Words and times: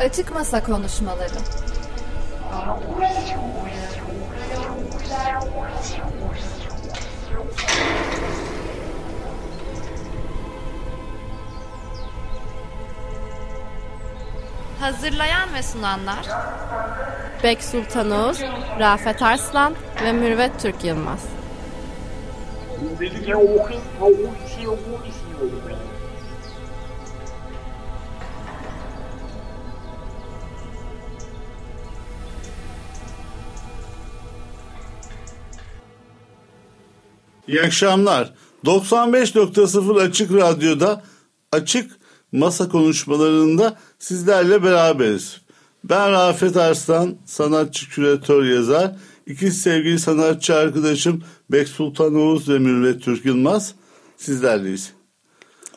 Açık 0.00 0.34
Masa 0.34 0.62
Konuşmaları 0.62 1.34
Hazırlayan 14.80 15.54
ve 15.54 15.62
sunanlar 15.62 16.28
Bek 17.42 17.62
Sultan 17.62 18.10
Oğuz, 18.10 18.42
Rafet 18.78 19.22
Arslan 19.22 19.74
ve 20.04 20.12
Mürvet 20.12 20.60
Türk 20.60 20.84
Yılmaz. 20.84 21.24
İyi 37.48 37.62
akşamlar. 37.62 38.32
95.0 38.64 40.00
Açık 40.00 40.32
Radyo'da 40.32 41.02
Açık 41.52 41.90
Masa 42.32 42.68
konuşmalarında 42.68 43.78
sizlerle 43.98 44.62
beraberiz. 44.62 45.40
Ben 45.84 46.12
Rafet 46.12 46.56
Arslan, 46.56 47.14
sanatçı, 47.24 47.90
küratör, 47.90 48.44
yazar. 48.44 48.92
İki 49.26 49.50
sevgili 49.50 49.98
sanatçı 49.98 50.54
arkadaşım 50.54 51.22
Bek 51.52 51.68
Sultan 51.68 52.14
Oğuz 52.14 52.48
ve 52.48 52.58
Mürvet 52.58 53.02
Türk 53.02 53.24
Yılmaz 53.24 53.74
sizlerleyiz. 54.16 54.92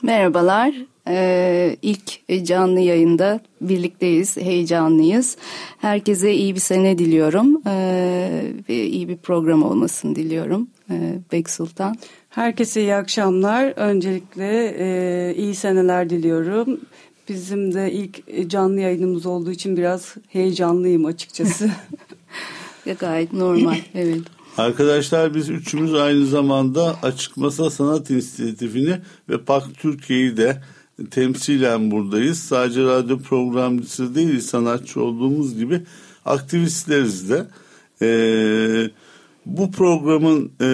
Merhabalar. 0.02 0.73
Ee, 1.08 1.77
ilk 1.81 2.45
canlı 2.47 2.80
yayında 2.80 3.39
birlikteyiz, 3.61 4.38
heyecanlıyız. 4.38 5.38
Herkese 5.78 6.33
iyi 6.33 6.56
bir 6.56 6.59
sene 6.59 6.97
diliyorum 6.97 7.61
ee, 7.67 8.44
ve 8.69 8.85
iyi 8.85 9.09
bir 9.09 9.17
program 9.17 9.63
olmasını 9.63 10.16
diliyorum. 10.16 10.67
Bek 11.31 11.50
Sultan. 11.50 11.95
Herkese 12.30 12.81
iyi 12.81 12.95
akşamlar. 12.95 13.73
Öncelikle 13.75 14.75
e, 14.80 15.36
iyi 15.36 15.56
seneler 15.56 16.09
diliyorum. 16.09 16.80
Bizim 17.30 17.73
de 17.73 17.92
ilk 17.92 18.50
canlı 18.50 18.80
yayınımız 18.80 19.25
olduğu 19.25 19.52
için 19.52 19.78
biraz 19.78 20.16
heyecanlıyım 20.28 21.06
açıkçası. 21.06 21.69
ya 22.86 22.94
gayet 22.94 23.34
normal, 23.34 23.78
evet. 23.95 24.22
Arkadaşlar 24.58 25.36
biz 25.36 25.50
üçümüz 25.50 25.94
aynı 25.94 26.25
zamanda 26.25 26.95
Açık 27.03 27.38
Masa 27.38 27.69
Sanat 27.69 28.09
İnisiyatifi'ni 28.09 28.97
ve 29.30 29.38
PAK 29.38 29.64
Türkiye'yi 29.78 30.38
de 30.38 30.62
temsilen 31.12 31.92
buradayız. 31.92 32.39
Sadece 32.39 32.84
radyo 32.84 33.19
programcısı 33.19 34.16
değil 34.16 34.39
sanatçı 34.39 35.03
olduğumuz 35.03 35.58
gibi 35.58 35.81
aktivistleriz 36.25 37.30
de. 37.30 37.45
Ee, 38.02 38.89
bu 39.45 39.72
programın 39.72 40.52
e, 40.61 40.67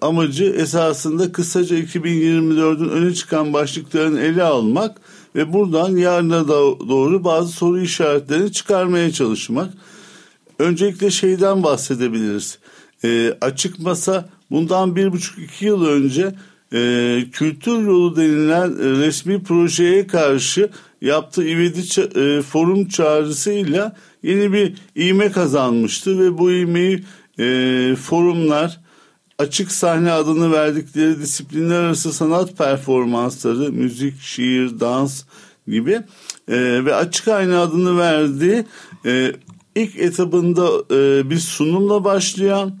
amacı 0.00 0.44
esasında 0.44 1.32
kısaca 1.32 1.78
2024'ün 1.78 2.88
öne 2.88 3.14
çıkan 3.14 3.52
başlıklarını 3.52 4.20
ele 4.20 4.42
almak 4.42 5.00
ve 5.34 5.52
buradan 5.52 5.96
yarına 5.96 6.48
doğru 6.88 7.24
bazı 7.24 7.52
soru 7.52 7.80
işaretlerini 7.80 8.52
çıkarmaya 8.52 9.12
çalışmak. 9.12 9.70
Öncelikle 10.58 11.10
şeyden 11.10 11.62
bahsedebiliriz. 11.62 12.58
E, 13.04 13.34
açık 13.40 13.78
masa 13.78 14.28
bundan 14.50 14.96
bir 14.96 15.12
buçuk 15.12 15.38
iki 15.38 15.64
yıl 15.64 15.86
önce 15.86 16.34
e, 16.72 17.20
kültür 17.32 17.86
yolu 17.86 18.16
denilen 18.16 18.78
resmi 18.78 19.42
projeye 19.42 20.06
karşı 20.06 20.70
yaptığı 21.00 21.48
ivedi 21.48 21.80
e, 22.20 22.42
forum 22.42 22.88
çağrısıyla 22.88 23.96
yeni 24.22 24.52
bir 24.52 24.74
iğme 24.94 25.32
kazanmıştı 25.32 26.18
ve 26.20 26.38
bu 26.38 26.52
iğmeyi 26.52 27.04
e, 27.38 27.96
forumlar 28.02 28.80
açık 29.38 29.72
sahne 29.72 30.12
adını 30.12 30.52
verdikleri 30.52 31.20
disiplinler 31.20 31.80
arası 31.80 32.12
sanat 32.12 32.58
performansları, 32.58 33.72
müzik, 33.72 34.20
şiir, 34.20 34.80
dans 34.80 35.22
gibi 35.68 36.00
e, 36.48 36.84
ve 36.84 36.94
açık 36.94 37.28
ayna 37.28 37.62
adını 37.62 37.98
verdiği 37.98 38.64
e, 39.06 39.32
ilk 39.74 39.98
etabında 39.98 40.94
e, 40.94 41.30
bir 41.30 41.38
sunumla 41.38 42.04
başlayan, 42.04 42.78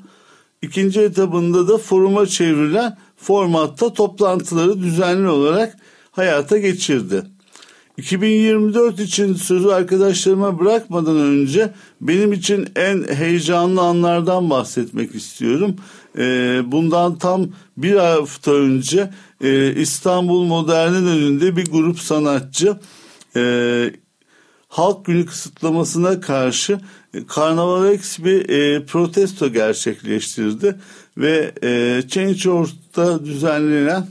ikinci 0.62 1.00
etabında 1.00 1.68
da 1.68 1.78
foruma 1.78 2.26
çevrilen 2.26 2.96
formatta 3.16 3.92
toplantıları 3.92 4.82
düzenli 4.82 5.28
olarak 5.28 5.76
hayata 6.10 6.58
geçirdi. 6.58 7.22
2024 7.96 9.00
için 9.00 9.34
sözü 9.34 9.68
arkadaşlarıma 9.68 10.60
bırakmadan 10.60 11.16
önce 11.16 11.72
benim 12.00 12.32
için 12.32 12.68
en 12.76 13.14
heyecanlı 13.14 13.80
anlardan 13.80 14.50
bahsetmek 14.50 15.14
istiyorum. 15.14 15.76
Ee, 16.18 16.62
bundan 16.66 17.18
tam 17.18 17.46
bir 17.76 17.96
hafta 17.96 18.52
önce 18.52 19.10
e, 19.40 19.74
İstanbul 19.74 20.44
Modern'in 20.44 21.06
önünde 21.06 21.56
bir 21.56 21.64
grup 21.64 21.98
sanatçı 22.00 22.76
e, 23.36 23.92
halk 24.68 25.06
günü 25.06 25.26
kısıtlamasına 25.26 26.20
karşı 26.20 26.80
Karnavalex 27.28 28.18
bir 28.18 28.48
e, 28.48 28.84
protesto 28.86 29.52
gerçekleştirdi 29.52 30.76
ve 31.18 31.52
Change.org'da 32.08 33.24
düzenlenen 33.24 34.06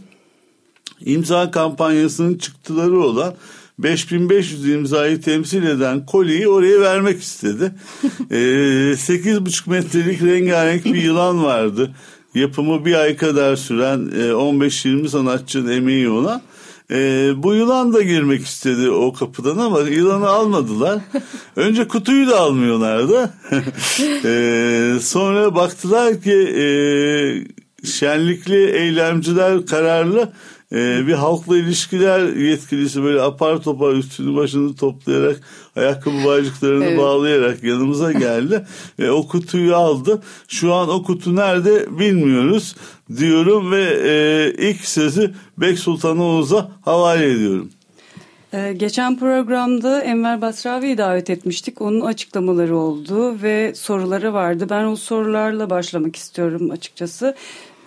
imza 1.00 1.51
kampanyasının 1.51 2.38
çıktıları 2.38 3.00
olan 3.00 3.35
5500 3.80 4.69
imzayı 4.69 5.22
temsil 5.22 5.63
eden 5.63 6.06
kolyeyi 6.06 6.47
oraya 6.47 6.81
vermek 6.81 7.22
istedi. 7.22 7.72
ee, 8.31 8.36
8,5 8.36 9.69
metrelik 9.69 10.24
rengarenk 10.24 10.86
bir 10.86 11.02
yılan 11.02 11.44
vardı. 11.44 11.91
Yapımı 12.36 12.86
bir 12.86 12.96
ay 12.96 13.18
kadar 13.18 13.56
süren 13.56 14.00
15-20 14.00 15.08
sanatçının 15.08 15.72
emeği 15.72 16.09
olan. 16.09 16.41
E, 16.91 17.31
bu 17.38 17.53
yılan 17.53 17.94
da 17.94 18.02
girmek 18.02 18.46
istedi 18.46 18.90
o 18.90 19.13
kapıdan 19.13 19.58
ama 19.58 19.80
yılanı 19.80 20.28
almadılar. 20.28 21.00
Önce 21.56 21.88
kutuyu 21.88 22.28
da 22.28 22.40
almıyorlardı. 22.40 23.34
e, 24.25 25.00
sonra 25.02 25.56
baktılar 25.56 26.22
ki 26.22 26.34
e, 26.34 26.66
şenlikli 27.86 28.72
eylemciler 28.72 29.66
kararlı 29.66 30.34
ee, 30.71 31.07
bir 31.07 31.13
halkla 31.13 31.57
ilişkiler 31.57 32.35
yetkilisi 32.35 33.03
böyle 33.03 33.21
apar 33.21 33.61
topar 33.61 33.93
üstünü 33.93 34.35
başını 34.35 34.75
toplayarak 34.75 35.41
ayakkabı 35.75 36.25
bağcıklarını 36.25 36.85
evet. 36.85 36.99
bağlayarak 36.99 37.63
yanımıza 37.63 38.11
geldi 38.11 38.65
ve 38.99 39.11
o 39.11 39.27
kutuyu 39.27 39.75
aldı. 39.75 40.21
Şu 40.47 40.73
an 40.73 40.89
o 40.89 41.03
kutu 41.03 41.35
nerede 41.35 41.99
bilmiyoruz 41.99 42.75
diyorum 43.17 43.71
ve 43.71 43.83
e, 43.83 44.69
ilk 44.69 44.85
sözü 44.85 45.33
Bek 45.57 45.79
Sultan 45.79 46.19
Oğuz'a 46.19 46.71
havale 46.81 47.31
ediyorum. 47.31 47.69
Ee, 48.55 48.73
geçen 48.73 49.19
programda 49.19 50.01
Enver 50.01 50.41
Basravi'yi 50.41 50.97
davet 50.97 51.29
etmiştik. 51.29 51.81
Onun 51.81 52.01
açıklamaları 52.01 52.77
oldu 52.77 53.41
ve 53.41 53.75
soruları 53.75 54.33
vardı. 54.33 54.67
Ben 54.69 54.85
o 54.85 54.95
sorularla 54.95 55.69
başlamak 55.69 56.15
istiyorum 56.15 56.71
açıkçası. 56.71 57.35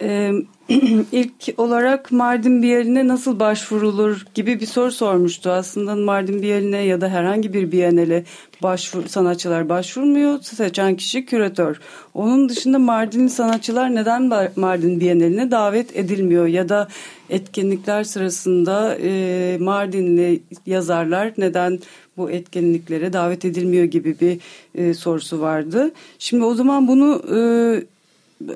Ee, 0.02 0.32
ilk 1.12 1.32
olarak 1.56 2.12
Mardin 2.12 2.62
Bienali'ne 2.62 3.08
nasıl 3.08 3.40
başvurulur 3.40 4.26
gibi 4.34 4.60
bir 4.60 4.66
soru 4.66 4.92
sormuştu. 4.92 5.50
Aslında 5.50 5.96
Mardin 5.96 6.42
Bienali'ne 6.42 6.78
ya 6.78 7.00
da 7.00 7.08
herhangi 7.08 7.52
bir 7.52 7.72
Bienale 7.72 8.24
başvur, 8.62 9.06
sanatçılar 9.06 9.68
başvurmuyor. 9.68 10.42
Seçen 10.42 10.96
kişi 10.96 11.26
küratör. 11.26 11.80
Onun 12.14 12.48
dışında 12.48 12.78
Mardinli 12.78 13.30
sanatçılar 13.30 13.94
neden 13.94 14.22
Mardin 14.56 15.00
Bienali'ne 15.00 15.50
davet 15.50 15.96
edilmiyor 15.96 16.46
ya 16.46 16.68
da 16.68 16.88
etkinlikler 17.30 18.04
sırasında 18.04 18.96
e, 19.02 19.58
Mardinli 19.60 20.40
yazarlar 20.66 21.32
neden 21.38 21.78
bu 22.16 22.30
etkinliklere 22.30 23.12
davet 23.12 23.44
edilmiyor 23.44 23.84
gibi 23.84 24.20
bir 24.20 24.38
e, 24.74 24.94
sorusu 24.94 25.40
vardı. 25.40 25.90
Şimdi 26.18 26.44
o 26.44 26.54
zaman 26.54 26.88
bunu 26.88 27.22
e, 27.36 27.38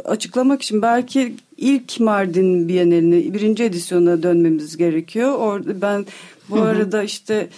açıklamak 0.04 0.62
için 0.62 0.82
belki 0.82 1.34
ilk 1.56 2.00
Mardin 2.00 2.68
Bienalini 2.68 3.34
birinci 3.34 3.64
edisyona 3.64 4.22
dönmemiz 4.22 4.76
gerekiyor. 4.76 5.32
Orada 5.38 5.80
ben 5.80 6.06
bu 6.50 6.60
arada 6.60 7.02
işte 7.02 7.48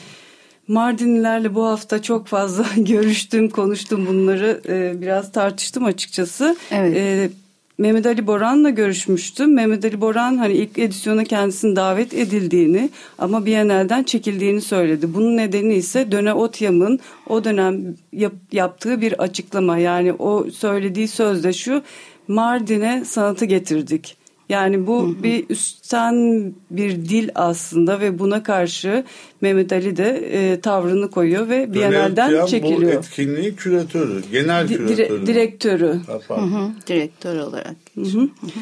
Mardinlilerle 0.69 1.55
bu 1.55 1.65
hafta 1.67 2.03
çok 2.03 2.27
fazla 2.27 2.67
görüştüm, 2.77 3.51
konuştum 3.51 4.07
bunları 4.07 4.61
e, 4.69 5.01
biraz 5.01 5.33
tartıştım 5.33 5.85
açıkçası. 5.85 6.57
Evet. 6.71 6.97
E, 6.97 7.31
Mehmet 7.79 8.07
Ali 8.07 8.27
Boran'la 8.27 8.71
görüşmüştüm. 8.71 9.55
Mehmet 9.55 9.85
Ali 9.85 10.01
Boran 10.01 10.37
hani 10.37 10.53
ilk 10.53 10.79
edisyona 10.79 11.25
kendisinin 11.25 11.77
davet 11.77 12.15
edildiğini 12.15 12.91
ama 13.19 13.47
Biennale'den 13.47 14.03
çekildiğini 14.03 14.61
söyledi. 14.61 15.15
Bunun 15.15 15.37
nedeni 15.37 15.75
ise 15.75 16.13
Döne 16.13 16.33
Otyam'ın 16.33 17.01
o 17.29 17.45
dönem 17.45 17.97
yap, 18.13 18.33
yaptığı 18.53 19.01
bir 19.01 19.23
açıklama. 19.23 19.79
Yani 19.79 20.13
o 20.13 20.51
söylediği 20.51 21.09
sözde 21.09 21.53
şu 21.53 21.83
Mardin'e 22.29 23.05
sanatı 23.05 23.45
getirdik. 23.45 24.17
Yani 24.49 24.87
bu 24.87 25.03
hı 25.03 25.07
hı. 25.07 25.23
bir 25.23 25.45
üstten 25.49 26.53
bir 26.71 26.91
dil 26.91 27.29
aslında 27.35 28.01
ve 28.01 28.19
buna 28.19 28.43
karşı 28.43 29.05
Mehmet 29.41 29.73
Ali 29.73 29.97
de 29.97 30.11
e, 30.33 30.61
tavrını 30.61 31.11
koyuyor 31.11 31.49
ve 31.49 31.75
Biennale'den 31.75 32.47
çekiliyor. 32.47 32.93
Bu 32.95 32.99
etkinliğin 32.99 33.55
küratörü, 33.55 34.23
genel 34.33 34.69
Di, 34.69 34.77
küratörü. 34.77 35.27
direktörü. 35.27 36.01
Hı 36.29 36.35
hı, 36.35 36.71
direktör 36.87 37.39
olarak. 37.39 37.77
Hı 37.95 38.01
hı. 38.01 38.21
Hı 38.21 38.47
hı. 38.47 38.61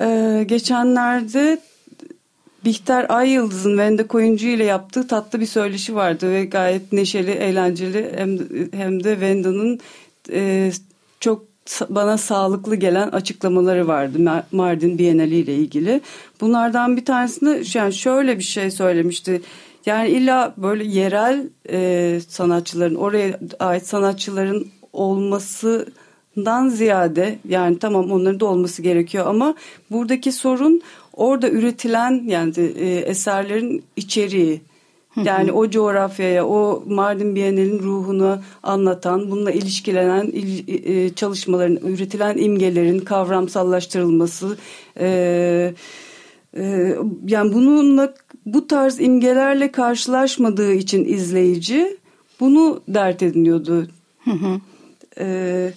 Ee, 0.00 0.44
geçenlerde 0.44 1.60
Bihter 2.64 3.06
Ay 3.08 3.30
Yıldız'ın 3.30 3.78
Vende 3.78 4.06
Koyuncu 4.06 4.46
ile 4.46 4.64
yaptığı 4.64 5.08
tatlı 5.08 5.40
bir 5.40 5.46
söyleşi 5.46 5.94
vardı 5.94 6.30
ve 6.30 6.44
gayet 6.44 6.92
neşeli, 6.92 7.30
eğlenceli 7.30 8.12
hem, 8.16 8.38
hem 8.72 9.04
de 9.04 9.20
Venda'nın 9.20 9.80
e, 10.32 10.72
çok 11.20 11.45
bana 11.90 12.18
sağlıklı 12.18 12.76
gelen 12.76 13.08
açıklamaları 13.08 13.88
vardı 13.88 14.42
Mardin 14.52 14.98
Bienali 14.98 15.36
ile 15.36 15.54
ilgili. 15.54 16.00
Bunlardan 16.40 16.96
bir 16.96 17.04
tanesinde 17.04 17.62
yani 17.74 17.92
şöyle 17.92 18.38
bir 18.38 18.44
şey 18.44 18.70
söylemişti. 18.70 19.42
Yani 19.86 20.08
illa 20.08 20.54
böyle 20.56 20.84
yerel 20.84 21.48
e, 21.70 22.20
sanatçıların 22.28 22.94
oraya 22.94 23.40
ait 23.60 23.86
sanatçıların 23.86 24.68
olmasından 24.92 26.68
ziyade 26.68 27.38
yani 27.48 27.78
tamam 27.78 28.12
onların 28.12 28.40
da 28.40 28.46
olması 28.46 28.82
gerekiyor 28.82 29.26
ama 29.26 29.54
buradaki 29.90 30.32
sorun 30.32 30.82
orada 31.12 31.50
üretilen 31.50 32.22
yani 32.26 32.52
e, 32.58 32.96
eserlerin 32.96 33.84
içeriği 33.96 34.60
yani 35.24 35.52
o 35.52 35.70
coğrafyaya, 35.70 36.46
o 36.46 36.82
Mardin 36.86 37.34
Bienalinin 37.34 37.78
ruhunu 37.78 38.38
anlatan, 38.62 39.30
bununla 39.30 39.50
ilişkilenen 39.50 40.32
e, 40.68 41.14
çalışmaların, 41.14 41.88
üretilen 41.88 42.38
imgelerin 42.38 42.98
kavramsallaştırılması, 42.98 44.56
e, 45.00 45.74
e, 46.56 46.94
yani 47.26 47.54
bununla 47.54 48.14
bu 48.46 48.66
tarz 48.66 49.00
imgelerle 49.00 49.72
karşılaşmadığı 49.72 50.72
için 50.72 51.04
izleyici 51.04 51.96
bunu 52.40 52.80
dert 52.88 53.22
ediniyordu. 53.22 53.88
Hı 54.24 54.30
hı. 54.30 54.60
Ee, 55.18 55.72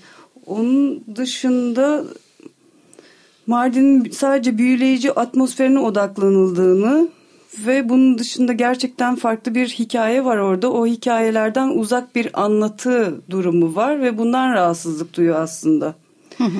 onun 0.45 1.03
dışında 1.15 2.03
Mardin'in 3.47 4.09
sadece 4.09 4.57
büyüleyici 4.57 5.11
atmosferine 5.11 5.79
odaklanıldığını 5.79 7.09
ve 7.57 7.89
bunun 7.89 8.17
dışında 8.17 8.53
gerçekten 8.53 9.15
farklı 9.15 9.55
bir 9.55 9.67
hikaye 9.67 10.25
var 10.25 10.37
orada. 10.37 10.71
O 10.71 10.85
hikayelerden 10.85 11.69
uzak 11.69 12.15
bir 12.15 12.43
anlatı 12.43 13.21
durumu 13.29 13.75
var 13.75 14.01
ve 14.01 14.17
bundan 14.17 14.53
rahatsızlık 14.53 15.17
duyuyor 15.17 15.41
aslında. 15.41 15.95
Hı 16.37 16.43
hı. 16.43 16.59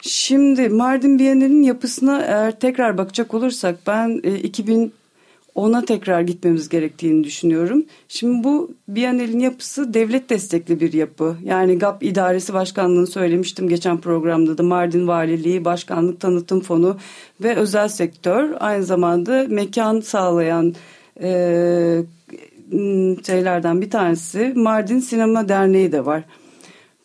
Şimdi 0.00 0.68
Mardin 0.68 1.18
Bienali'nin 1.18 1.62
yapısına 1.62 2.22
eğer 2.22 2.60
tekrar 2.60 2.98
bakacak 2.98 3.34
olursak 3.34 3.76
ben 3.86 4.20
e, 4.24 4.34
2000 4.34 4.92
ona 5.54 5.84
tekrar 5.84 6.20
gitmemiz 6.20 6.68
gerektiğini 6.68 7.24
düşünüyorum. 7.24 7.84
Şimdi 8.08 8.44
bu 8.44 8.74
Biyanel'in 8.88 9.38
yapısı 9.38 9.94
devlet 9.94 10.30
destekli 10.30 10.80
bir 10.80 10.92
yapı. 10.92 11.36
Yani 11.44 11.78
GAP 11.78 12.02
İdaresi 12.02 12.54
Başkanlığı'nı 12.54 13.06
söylemiştim 13.06 13.68
geçen 13.68 14.00
programda 14.00 14.58
da 14.58 14.62
Mardin 14.62 15.08
Valiliği, 15.08 15.64
Başkanlık 15.64 16.20
Tanıtım 16.20 16.60
Fonu 16.60 16.96
ve 17.40 17.56
özel 17.56 17.88
sektör 17.88 18.50
aynı 18.60 18.84
zamanda 18.84 19.46
mekan 19.48 20.00
sağlayan 20.00 20.74
e, 21.22 22.02
şeylerden 23.26 23.80
bir 23.80 23.90
tanesi 23.90 24.52
Mardin 24.56 24.98
Sinema 24.98 25.48
Derneği 25.48 25.92
de 25.92 26.06
var. 26.06 26.24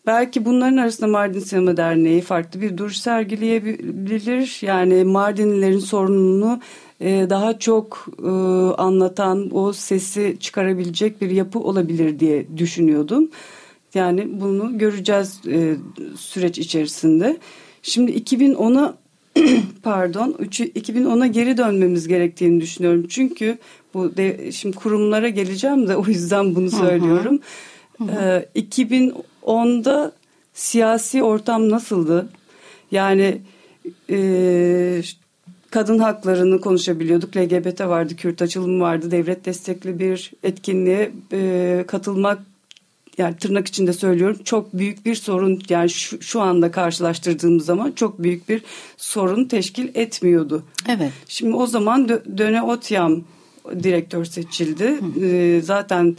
Belki 0.06 0.46
bunların 0.46 0.78
arasında 0.78 1.08
Mardin 1.08 1.40
Sinema 1.40 1.78
Derneği 1.78 2.22
farklı 2.22 2.62
bir 2.62 2.78
duruş 2.78 2.98
sergileyebilir. 2.98 4.60
Yani 4.62 5.04
Mardinlilerin 5.04 5.80
sorununu 5.80 6.60
e, 7.02 7.26
daha 7.30 7.60
çok 7.60 8.08
e, 8.24 8.28
anlatan, 8.78 9.50
o 9.58 9.74
sesi 9.74 10.38
çıkarabilecek 10.40 11.22
bir 11.22 11.30
yapı 11.30 11.60
olabilir 11.60 12.20
diye 12.20 12.58
düşünüyordum. 12.58 13.30
Yani 13.94 14.42
bunu 14.42 14.78
göreceğiz 14.78 15.42
e, 15.48 15.76
süreç 16.18 16.60
içerisinde. 16.60 17.38
Şimdi 17.82 18.12
2010'a 18.12 18.98
pardon 19.84 20.32
2010'a 20.32 21.28
geri 21.28 21.58
dönmemiz 21.58 22.08
gerektiğini 22.08 22.62
düşünüyorum. 22.62 23.06
Çünkü 23.10 23.58
bu 23.94 24.18
de, 24.18 24.52
şimdi 24.52 24.76
kurumlara 24.76 25.30
geleceğim 25.30 25.88
de 25.88 25.96
o 25.96 26.06
yüzden 26.06 26.56
bunu 26.56 26.72
söylüyorum. 26.72 27.40
Hı 27.98 28.04
hı. 28.04 28.12
Hı 28.12 28.36
hı. 28.36 28.46
2010'da 28.56 30.12
siyasi 30.54 31.24
ortam 31.24 31.70
nasıldı? 31.70 32.30
Yani 32.92 33.42
e, 34.10 35.02
kadın 35.72 36.00
haklarını 36.00 36.62
konuşabiliyorduk. 36.62 37.38
LGBT 37.38 37.82
vardı, 37.82 38.16
Kürt 38.16 38.42
açılımı 38.42 38.84
vardı, 38.84 39.12
devlet 39.12 39.46
destekli 39.46 40.00
bir 40.00 40.32
etkinliğe 40.44 41.12
e, 41.34 41.84
katılmak 41.88 42.40
yani 43.18 43.38
tırnak 43.38 43.68
içinde 43.68 43.94
söylüyorum 43.94 44.38
çok 44.44 44.74
büyük 44.74 45.06
bir 45.06 45.16
sorun 45.16 45.62
yani 45.70 45.90
şu, 45.90 46.22
şu 46.22 46.42
anda 46.42 46.72
karşılaştırdığımız 46.72 47.66
zaman 47.66 47.92
çok 47.92 48.24
büyük 48.24 48.50
bir 48.50 48.64
sorun 48.98 49.46
teşkil 49.46 49.90
etmiyordu. 49.96 50.64
Evet. 50.88 51.12
Şimdi 51.28 51.56
o 51.56 51.68
zaman 51.68 52.10
Döne 52.10 52.62
Otyam 52.62 53.24
direktör 53.84 54.26
seçildi. 54.26 55.00
Ee, 55.22 55.62
zaten 55.64 56.18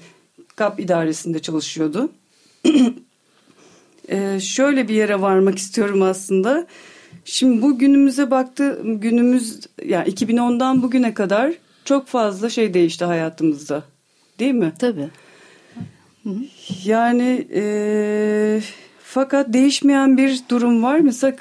KAP 0.56 0.80
idaresinde 0.80 1.38
çalışıyordu. 1.38 2.10
ee, 4.08 4.40
şöyle 4.40 4.88
bir 4.88 4.94
yere 4.94 5.20
varmak 5.20 5.58
istiyorum 5.58 6.02
aslında. 6.02 6.66
Şimdi 7.30 7.62
bu 7.62 7.78
günümüze 7.78 8.30
baktı 8.30 8.80
günümüz 8.84 9.60
yani 9.84 10.08
2010'dan 10.08 10.82
bugüne 10.82 11.14
kadar 11.14 11.52
çok 11.84 12.06
fazla 12.06 12.50
şey 12.50 12.74
değişti 12.74 13.04
hayatımızda. 13.04 13.82
Değil 14.38 14.54
mi? 14.54 14.72
Tabii. 14.78 15.08
Yani 16.84 17.48
e, 17.54 18.60
fakat 19.02 19.52
değişmeyen 19.52 20.16
bir 20.16 20.40
durum 20.48 20.82
var. 20.82 20.98
Mesela 20.98 21.36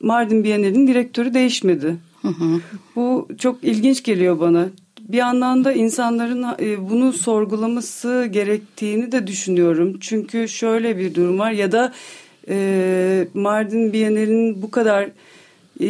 Mardin 0.00 0.44
Bienali'nin 0.44 0.86
direktörü 0.86 1.34
değişmedi. 1.34 1.96
Hı 2.22 2.28
hı. 2.28 2.60
Bu 2.96 3.28
çok 3.38 3.64
ilginç 3.64 4.02
geliyor 4.02 4.40
bana. 4.40 4.68
Bir 5.00 5.16
yandan 5.16 5.64
da 5.64 5.72
insanların 5.72 6.46
e, 6.60 6.90
bunu 6.90 7.12
sorgulaması 7.12 8.28
gerektiğini 8.32 9.12
de 9.12 9.26
düşünüyorum. 9.26 9.96
Çünkü 10.00 10.48
şöyle 10.48 10.98
bir 10.98 11.14
durum 11.14 11.38
var 11.38 11.50
ya 11.50 11.72
da 11.72 11.92
e, 12.48 13.26
Mardin 13.34 13.92
Bienali'nin 13.92 14.62
bu 14.62 14.70
kadar 14.70 15.08
e, 15.80 15.86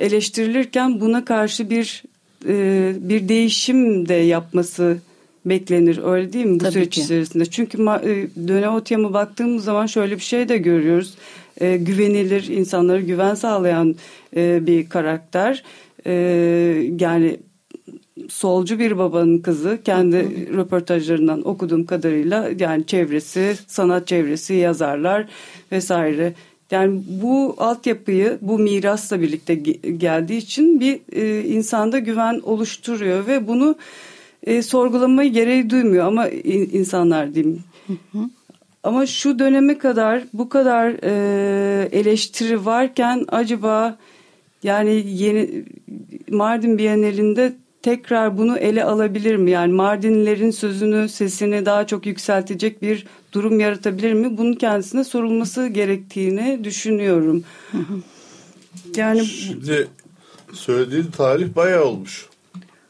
eleştirilirken 0.00 1.00
buna 1.00 1.24
karşı 1.24 1.70
bir 1.70 2.02
e, 2.48 2.92
bir 3.00 3.28
değişim 3.28 4.08
de 4.08 4.14
yapması 4.14 4.98
beklenir 5.44 6.00
öyle 6.04 6.32
değil 6.32 6.44
mi 6.44 6.54
bu 6.54 6.58
Tabii 6.58 6.72
süreç 6.72 6.94
ki. 6.94 7.00
içerisinde? 7.00 7.44
Çünkü 7.46 7.82
e, 7.82 8.48
Döne 8.48 8.68
Otyam'a 8.68 9.12
baktığımız 9.12 9.64
zaman 9.64 9.86
şöyle 9.86 10.16
bir 10.16 10.22
şey 10.22 10.48
de 10.48 10.58
görüyoruz. 10.58 11.14
E, 11.60 11.76
güvenilir 11.76 12.48
insanlara 12.48 13.00
güven 13.00 13.34
sağlayan 13.34 13.96
e, 14.36 14.66
bir 14.66 14.88
karakter. 14.88 15.62
E, 16.06 16.12
yani 17.00 17.36
solcu 18.32 18.78
bir 18.78 18.98
babanın 18.98 19.38
kızı. 19.38 19.78
Kendi 19.84 20.48
röportajlarından 20.56 21.48
okuduğum 21.48 21.86
kadarıyla 21.86 22.50
yani 22.58 22.86
çevresi 22.86 23.56
sanat 23.66 24.06
çevresi 24.06 24.54
yazarlar 24.54 25.28
vesaire. 25.72 26.32
Yani 26.70 27.02
bu 27.22 27.54
altyapıyı 27.58 28.38
bu 28.40 28.58
mirasla 28.58 29.20
birlikte 29.20 29.54
geldiği 29.96 30.36
için 30.36 30.80
bir 30.80 31.00
e, 31.12 31.44
insanda 31.44 31.98
güven 31.98 32.40
oluşturuyor 32.44 33.26
ve 33.26 33.48
bunu 33.48 33.76
e, 34.46 34.62
sorgulamayı 34.62 35.32
gereği 35.32 35.70
duymuyor 35.70 36.06
ama 36.06 36.28
insanlar 36.28 37.34
diyeyim. 37.34 37.60
Ama 38.82 39.06
şu 39.06 39.38
döneme 39.38 39.78
kadar 39.78 40.22
bu 40.32 40.48
kadar 40.48 40.94
e, 41.02 41.88
eleştiri 41.92 42.66
varken 42.66 43.24
acaba 43.28 43.98
yani 44.62 45.04
yeni 45.06 45.64
Mardin 46.30 46.78
Bienalinde 46.78 47.52
tekrar 47.82 48.38
bunu 48.38 48.58
ele 48.58 48.84
alabilir 48.84 49.36
mi? 49.36 49.50
Yani 49.50 49.72
Mardinlilerin 49.72 50.50
sözünü, 50.50 51.08
sesini 51.08 51.66
daha 51.66 51.86
çok 51.86 52.06
yükseltecek 52.06 52.82
bir 52.82 53.06
durum 53.32 53.60
yaratabilir 53.60 54.12
mi? 54.12 54.38
Bunun 54.38 54.52
kendisine 54.52 55.04
sorulması 55.04 55.66
gerektiğini 55.66 56.64
düşünüyorum. 56.64 57.44
Yani 58.96 59.26
şimdi 59.26 59.88
söylediğin 60.52 61.06
tarih 61.16 61.56
bayağı 61.56 61.84
olmuş. 61.84 62.28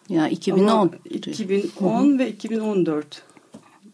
Ya 0.08 0.28
2010. 0.28 0.68
Ama 0.68 0.90
2010 1.10 2.18
ve 2.18 2.28
2014. 2.28 3.22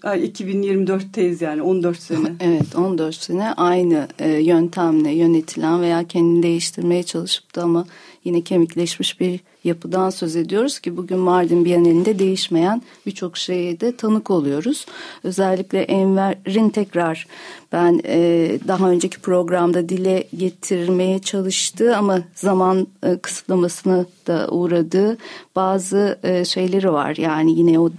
2024'teyiz 0.03 1.45
yani 1.45 1.63
14 1.63 1.99
sene. 1.99 2.33
Evet 2.41 2.77
14 2.77 3.15
sene 3.15 3.53
aynı 3.53 4.09
e, 4.19 4.29
yöntemle 4.29 5.11
yönetilen 5.11 5.83
veya 5.83 6.05
kendini 6.05 6.43
değiştirmeye 6.43 7.03
çalışıp 7.03 7.55
da 7.55 7.63
ama 7.63 7.87
yine 8.25 8.41
kemikleşmiş 8.41 9.21
bir 9.21 9.41
yapıdan 9.65 10.11
söz 10.11 10.37
ediyoruz 10.37 10.79
ki 10.79 10.97
bugün 10.97 11.19
Mardin 11.19 11.65
Bienalinde 11.65 12.19
değişmeyen 12.19 12.83
birçok 13.07 13.37
şeye 13.37 13.81
de 13.81 13.97
tanık 13.97 14.31
oluyoruz. 14.31 14.87
Özellikle 15.23 15.83
Enver'in 15.83 16.71
tekrar 16.71 17.27
ben 17.73 18.01
e, 18.05 18.51
daha 18.69 18.91
önceki 18.91 19.21
programda 19.21 19.89
dile 19.89 20.29
getirmeye 20.37 21.19
çalıştığı 21.19 21.97
ama 21.97 22.21
zaman 22.35 22.87
e, 23.03 23.19
kısıtlamasına 23.19 24.07
da 24.27 24.49
uğradığı 24.51 25.19
bazı 25.57 26.19
e, 26.23 26.45
şeyleri 26.45 26.93
var. 26.93 27.17
Yani 27.17 27.59
yine 27.59 27.79
o 27.79 27.91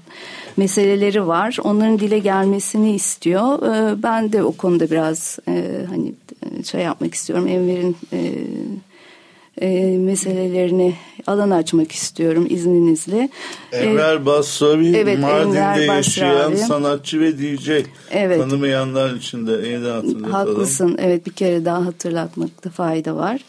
meseleleri 0.60 1.28
var. 1.28 1.58
Onların 1.64 2.00
dile 2.00 2.20
gelmesini 2.20 2.96
istiyor. 2.96 3.74
E, 3.74 4.04
ben 4.04 4.32
de 4.34 4.44
o 4.44 4.52
konuda 4.52 4.92
biraz 4.92 5.40
e, 5.48 5.86
hani 5.90 6.14
e, 6.44 6.64
şey 6.64 6.82
yapmak 6.82 7.14
istiyorum. 7.14 7.48
Enver'in 7.48 7.98
e, 9.60 9.68
e, 9.68 9.98
meselelerini 9.98 10.94
alan 11.28 11.50
açmak 11.50 11.92
istiyorum 11.92 12.48
izninizle. 12.50 13.30
Enver 13.72 14.26
Basravi 14.26 14.98
evet, 14.98 15.20
Mardin'de 15.20 15.58
Enver 15.58 15.96
yaşayan 15.96 16.52
Basravi. 16.52 16.58
sanatçı 16.58 17.20
ve 17.20 17.38
DJ. 17.38 17.70
Evet. 18.12 18.42
Tanımayanlar 18.42 19.16
için 19.16 19.48
de 19.48 19.52
yeniden 19.52 19.92
hatırlatalım. 19.92 20.32
Haklısın. 20.32 20.98
Evet 21.02 21.26
bir 21.26 21.32
kere 21.32 21.66
daha 21.66 21.86
hatırlatmakta 21.86 22.70
fayda 22.70 23.16
var. 23.16 23.42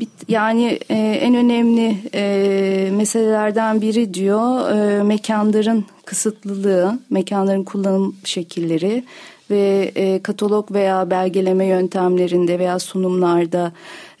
Bir, 0.00 0.08
yani 0.28 0.78
e, 0.90 0.94
en 0.96 1.34
önemli 1.34 1.96
e, 2.14 2.90
meselelerden 2.92 3.80
biri 3.80 4.14
diyor 4.14 4.70
e, 4.70 5.02
mekanların 5.02 5.84
kısıtlılığı, 6.04 6.98
mekanların 7.10 7.64
kullanım 7.64 8.16
şekilleri 8.24 9.04
ve 9.50 9.92
e, 9.96 10.22
katalog 10.22 10.72
veya 10.72 11.10
belgeleme 11.10 11.66
yöntemlerinde 11.66 12.58
veya 12.58 12.78
sunumlarda 12.78 13.72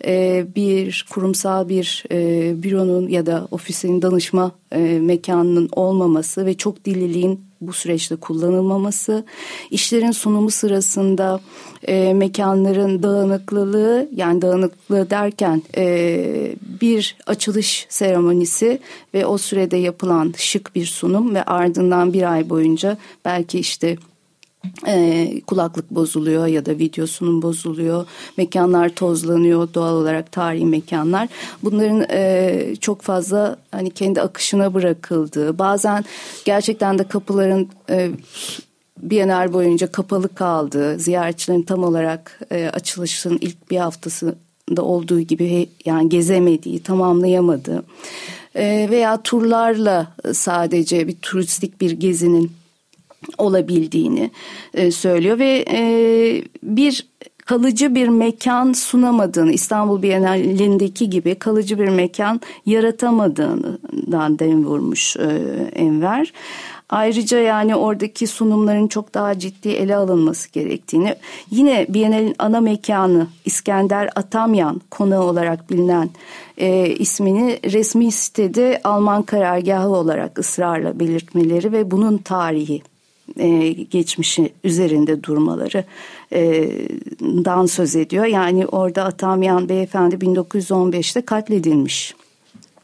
e, 0.04 0.44
bir 0.56 1.06
kurumsal 1.10 1.68
bir 1.68 2.04
e, 2.10 2.52
büronun 2.62 3.08
ya 3.08 3.26
da 3.26 3.48
ofisin 3.50 4.02
danışma 4.02 4.52
e, 4.72 4.78
mekanının 5.00 5.68
olmaması 5.72 6.46
ve 6.46 6.54
çok 6.54 6.84
dilliliğin 6.84 7.46
bu 7.60 7.72
süreçte 7.72 8.16
kullanılmaması, 8.16 9.24
işlerin 9.70 10.10
sunumu 10.10 10.50
sırasında 10.50 11.40
e, 11.88 12.14
mekanların 12.14 13.02
dağınıklılığı 13.02 14.08
yani 14.16 14.42
dağınıklığı 14.42 15.10
derken 15.10 15.62
e, 15.76 16.54
bir 16.80 17.16
açılış 17.26 17.86
seremonisi 17.88 18.80
ve 19.14 19.26
o 19.26 19.38
sürede 19.38 19.76
yapılan 19.76 20.34
şık 20.36 20.74
bir 20.74 20.86
sunum 20.86 21.34
ve 21.34 21.42
ardından 21.42 22.12
bir 22.12 22.32
ay 22.32 22.50
boyunca 22.50 22.96
belki 23.24 23.58
işte 23.58 23.96
e, 24.86 25.40
kulaklık 25.46 25.90
bozuluyor 25.90 26.46
ya 26.46 26.66
da 26.66 26.78
videosunun 26.78 27.42
bozuluyor. 27.42 28.06
Mekanlar 28.36 28.88
tozlanıyor 28.88 29.68
doğal 29.74 29.94
olarak 29.94 30.32
tarihi 30.32 30.66
mekanlar. 30.66 31.28
Bunların 31.62 32.06
e, 32.10 32.74
çok 32.80 33.02
fazla 33.02 33.56
hani 33.70 33.90
kendi 33.90 34.20
akışına 34.20 34.74
bırakıldığı 34.74 35.58
bazen 35.58 36.04
gerçekten 36.44 36.98
de 36.98 37.04
kapıların 37.04 37.68
e, 37.90 38.10
Bienal 39.02 39.52
boyunca 39.52 39.92
kapalı 39.92 40.34
kaldığı, 40.34 40.98
ziyaretçilerin 40.98 41.62
tam 41.62 41.84
olarak 41.84 42.40
e, 42.50 42.68
açılışın 42.68 43.38
ilk 43.40 43.70
bir 43.70 43.76
haftasında 43.76 44.82
olduğu 44.82 45.20
gibi 45.20 45.68
yani 45.84 46.08
gezemediği, 46.08 46.82
tamamlayamadığı 46.82 47.84
e, 48.54 48.88
veya 48.90 49.22
turlarla 49.22 50.12
sadece 50.32 51.08
bir 51.08 51.16
turistik 51.16 51.80
bir 51.80 51.90
gezinin 51.90 52.52
olabildiğini 53.38 54.30
e, 54.74 54.90
söylüyor 54.90 55.38
ve 55.38 55.64
e, 55.70 55.80
bir 56.62 57.06
kalıcı 57.46 57.94
bir 57.94 58.08
mekan 58.08 58.72
sunamadığını 58.72 59.52
İstanbul 59.52 60.02
Bienalindeki 60.02 61.10
gibi 61.10 61.34
kalıcı 61.34 61.78
bir 61.78 61.88
mekan 61.88 62.40
yaratamadığından 62.66 64.38
dem 64.38 64.64
vurmuş 64.64 65.16
e, 65.16 65.22
Enver. 65.74 66.32
Ayrıca 66.88 67.38
yani 67.38 67.76
oradaki 67.76 68.26
sunumların 68.26 68.88
çok 68.88 69.14
daha 69.14 69.38
ciddi 69.38 69.68
ele 69.68 69.96
alınması 69.96 70.52
gerektiğini 70.52 71.14
yine 71.50 71.86
Bienal'in 71.88 72.34
ana 72.38 72.60
mekanı 72.60 73.26
İskender 73.44 74.10
Atamyan 74.14 74.80
konağı 74.90 75.22
olarak 75.22 75.70
bilinen 75.70 76.10
e, 76.58 76.86
ismini 76.86 77.58
resmi 77.64 78.12
sitede 78.12 78.80
Alman 78.84 79.22
karargahı 79.22 79.88
olarak 79.88 80.38
ısrarla 80.38 81.00
belirtmeleri 81.00 81.72
ve 81.72 81.90
bunun 81.90 82.18
tarihi 82.18 82.82
e, 83.38 83.68
geçmişi 83.72 84.52
üzerinde 84.64 85.22
durmaları 85.22 85.84
e, 86.32 86.70
dan 87.20 87.66
söz 87.66 87.96
ediyor. 87.96 88.24
Yani 88.24 88.66
orada 88.66 89.04
Atamyan 89.04 89.68
beyefendi 89.68 90.14
1915'te 90.14 91.20
katledilmiş. 91.20 92.14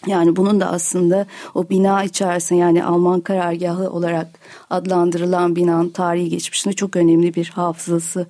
Yani 0.06 0.37
bunun 0.37 0.61
da 0.61 0.70
aslında 0.70 1.26
o 1.54 1.68
bina 1.68 2.04
içerisinde 2.04 2.58
yani 2.58 2.84
Alman 2.84 3.20
karargahı 3.20 3.90
olarak 3.90 4.28
adlandırılan 4.70 5.56
binanın 5.56 5.88
tarihi 5.88 6.28
geçmişinde 6.28 6.75
çok 6.75 6.96
önemli 6.96 7.34
bir 7.34 7.49
hafızası 7.49 8.26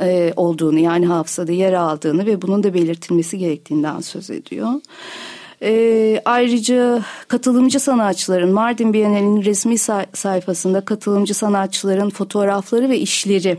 e, 0.00 0.32
olduğunu 0.36 0.78
yani 0.78 1.06
hafızada 1.06 1.52
yer 1.52 1.72
aldığını 1.72 2.26
ve 2.26 2.42
bunun 2.42 2.62
da 2.62 2.74
belirtilmesi 2.74 3.38
gerektiğinden 3.38 4.00
söz 4.00 4.30
ediyor. 4.30 4.70
E, 5.62 6.22
ayrıca 6.24 7.02
katılımcı 7.28 7.80
sanatçıların 7.80 8.52
Mardin 8.52 8.92
Bienali'nin 8.92 9.44
resmi 9.44 9.78
sayfasında 10.14 10.80
katılımcı 10.80 11.34
sanatçıların 11.34 12.10
fotoğrafları 12.10 12.88
ve 12.88 12.98
işleri 12.98 13.58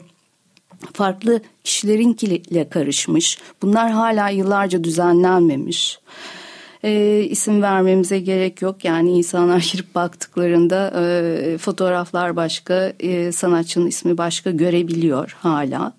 farklı 0.93 1.41
kişilerinkiyle 1.63 2.69
karışmış. 2.69 3.37
Bunlar 3.61 3.91
hala 3.91 4.29
yıllarca 4.29 4.83
düzenlenmemiş. 4.83 5.99
E, 6.83 7.23
isim 7.29 7.61
vermemize 7.61 8.19
gerek 8.19 8.61
yok. 8.61 8.85
Yani 8.85 9.11
insanlar 9.11 9.59
girip 9.73 9.95
baktıklarında 9.95 10.93
e, 10.95 11.57
fotoğraflar 11.57 12.35
başka, 12.35 12.93
e, 12.99 13.31
sanatçının 13.31 13.87
ismi 13.87 14.17
başka 14.17 14.51
görebiliyor 14.51 15.37
hala. 15.39 15.93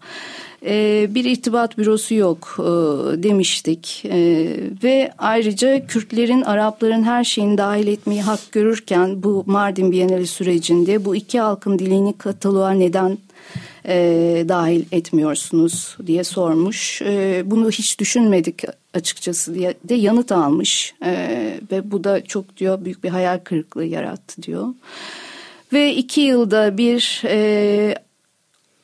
E, 0.67 1.07
bir 1.11 1.25
irtibat 1.25 1.79
bürosu 1.79 2.15
yok 2.15 2.57
e, 2.59 2.63
demiştik 3.23 4.05
e, 4.05 4.49
ve 4.83 5.13
ayrıca 5.19 5.87
Kürtlerin, 5.87 6.43
Arapların 6.43 7.03
her 7.03 7.25
şeyini 7.25 7.59
dahil 7.59 7.87
etmeyi 7.87 8.23
hak 8.23 8.53
görürken 8.53 9.23
bu 9.23 9.45
Mardin 9.47 9.93
Bienali 9.93 10.27
sürecinde 10.27 11.05
bu 11.05 11.17
iki 11.17 11.41
halkın 11.41 11.79
dilini 11.79 12.19
kataloğa 12.19 12.71
neden 12.71 13.19
e, 13.89 14.45
dahil 14.49 14.85
etmiyorsunuz 14.93 15.97
diye 16.07 16.25
sormuş. 16.25 17.03
E, 17.03 17.43
bunu 17.47 17.71
hiç 17.71 17.99
düşünmedik 17.99 18.63
açıkçası 18.95 19.55
diye 19.55 19.75
de 19.85 19.95
yanıt 19.95 20.33
almış 20.33 20.95
ve 21.73 21.91
bu 21.91 22.05
da 22.05 22.25
çok 22.25 22.57
diyor 22.57 22.85
büyük 22.85 23.05
bir 23.05 23.09
hayal 23.09 23.39
kırıklığı 23.39 23.85
yarattı 23.85 24.43
diyor. 24.43 24.67
Ve 25.73 25.95
iki 25.95 26.21
yılda 26.21 26.79
bir 26.79 27.23
e, 27.25 27.95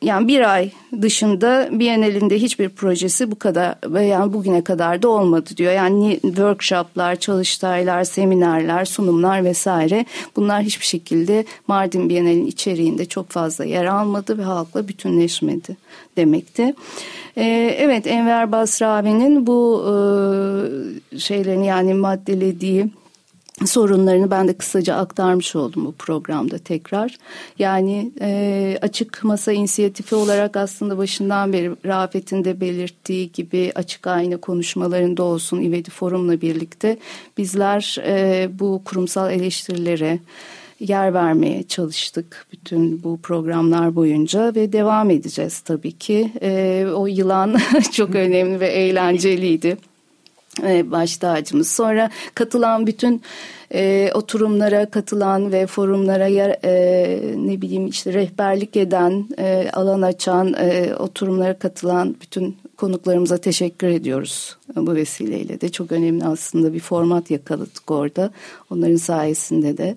yani 0.04 0.28
bir 0.28 0.52
ay 0.54 0.70
dışında 1.02 1.68
Biennale'inde 1.72 2.38
hiçbir 2.38 2.68
projesi 2.68 3.30
bu 3.30 3.38
kadar 3.38 4.00
yani 4.02 4.32
bugüne 4.32 4.64
kadar 4.64 5.02
da 5.02 5.08
olmadı 5.08 5.50
diyor. 5.56 5.72
Yani 5.72 6.20
workshoplar, 6.22 7.16
çalıştaylar, 7.16 8.04
seminerler, 8.04 8.84
sunumlar 8.84 9.44
vesaire 9.44 10.06
bunlar 10.36 10.62
hiçbir 10.62 10.86
şekilde 10.86 11.44
Mardin 11.68 12.08
Biennale'nin 12.08 12.46
içeriğinde 12.46 13.04
çok 13.04 13.30
fazla 13.30 13.64
yer 13.64 13.84
almadı 13.84 14.38
ve 14.38 14.42
halkla 14.42 14.88
bütünleşmedi 14.88 15.76
demekti. 16.16 16.74
Ee, 17.36 17.76
evet 17.78 18.06
Enver 18.06 18.52
Basravi'nin 18.52 19.46
bu 19.46 19.84
e, 19.84 21.18
şeylerini 21.18 21.66
yani 21.66 21.94
maddelediği 21.94 22.86
sorunlarını 23.64 24.30
ben 24.30 24.48
de 24.48 24.52
kısaca 24.54 24.94
aktarmış 24.94 25.56
oldum 25.56 25.84
bu 25.84 25.92
programda 25.92 26.58
tekrar. 26.58 27.18
Yani 27.58 28.12
e, 28.20 28.78
açık 28.82 29.24
masa 29.24 29.52
inisiyatifi 29.52 30.14
olarak 30.14 30.56
aslında 30.56 30.98
başından 30.98 31.52
beri 31.52 31.70
Rafet'in 31.84 32.44
de 32.44 32.60
belirttiği 32.60 33.32
gibi 33.32 33.72
açık 33.74 34.06
ayna 34.06 34.36
konuşmalarında 34.36 35.22
olsun 35.22 35.60
İvedi 35.60 35.90
Forum'la 35.90 36.40
birlikte 36.40 36.98
bizler 37.38 37.96
e, 38.06 38.48
bu 38.58 38.82
kurumsal 38.84 39.32
eleştirilere 39.32 40.18
yer 40.80 41.14
vermeye 41.14 41.62
çalıştık 41.62 42.46
bütün 42.52 43.02
bu 43.02 43.18
programlar 43.22 43.94
boyunca 43.94 44.54
ve 44.54 44.72
devam 44.72 45.10
edeceğiz 45.10 45.60
tabii 45.60 45.92
ki. 45.92 46.32
E, 46.42 46.86
o 46.94 47.06
yılan 47.06 47.56
çok 47.92 48.14
önemli 48.14 48.60
ve 48.60 48.68
eğlenceliydi 48.68 49.76
baş 50.62 51.16
tacımız. 51.16 51.70
Sonra 51.70 52.10
katılan 52.34 52.86
bütün 52.86 53.22
e, 53.74 54.10
oturumlara 54.14 54.90
katılan 54.90 55.52
ve 55.52 55.66
forumlara 55.66 56.26
yer, 56.26 56.58
e, 56.64 57.20
ne 57.36 57.60
bileyim 57.60 57.86
işte 57.86 58.12
rehberlik 58.12 58.76
eden, 58.76 59.26
e, 59.38 59.70
alan 59.72 60.02
açan, 60.02 60.54
e, 60.54 60.94
oturumlara 60.98 61.58
katılan 61.58 62.16
bütün 62.20 62.56
konuklarımıza 62.76 63.36
teşekkür 63.36 63.88
ediyoruz 63.88 64.56
bu 64.76 64.94
vesileyle 64.94 65.60
de. 65.60 65.68
Çok 65.68 65.92
önemli 65.92 66.24
aslında 66.24 66.72
bir 66.72 66.80
format 66.80 67.30
yakaladık 67.30 67.90
orada. 67.90 68.30
Onların 68.70 68.96
sayesinde 68.96 69.76
de. 69.78 69.96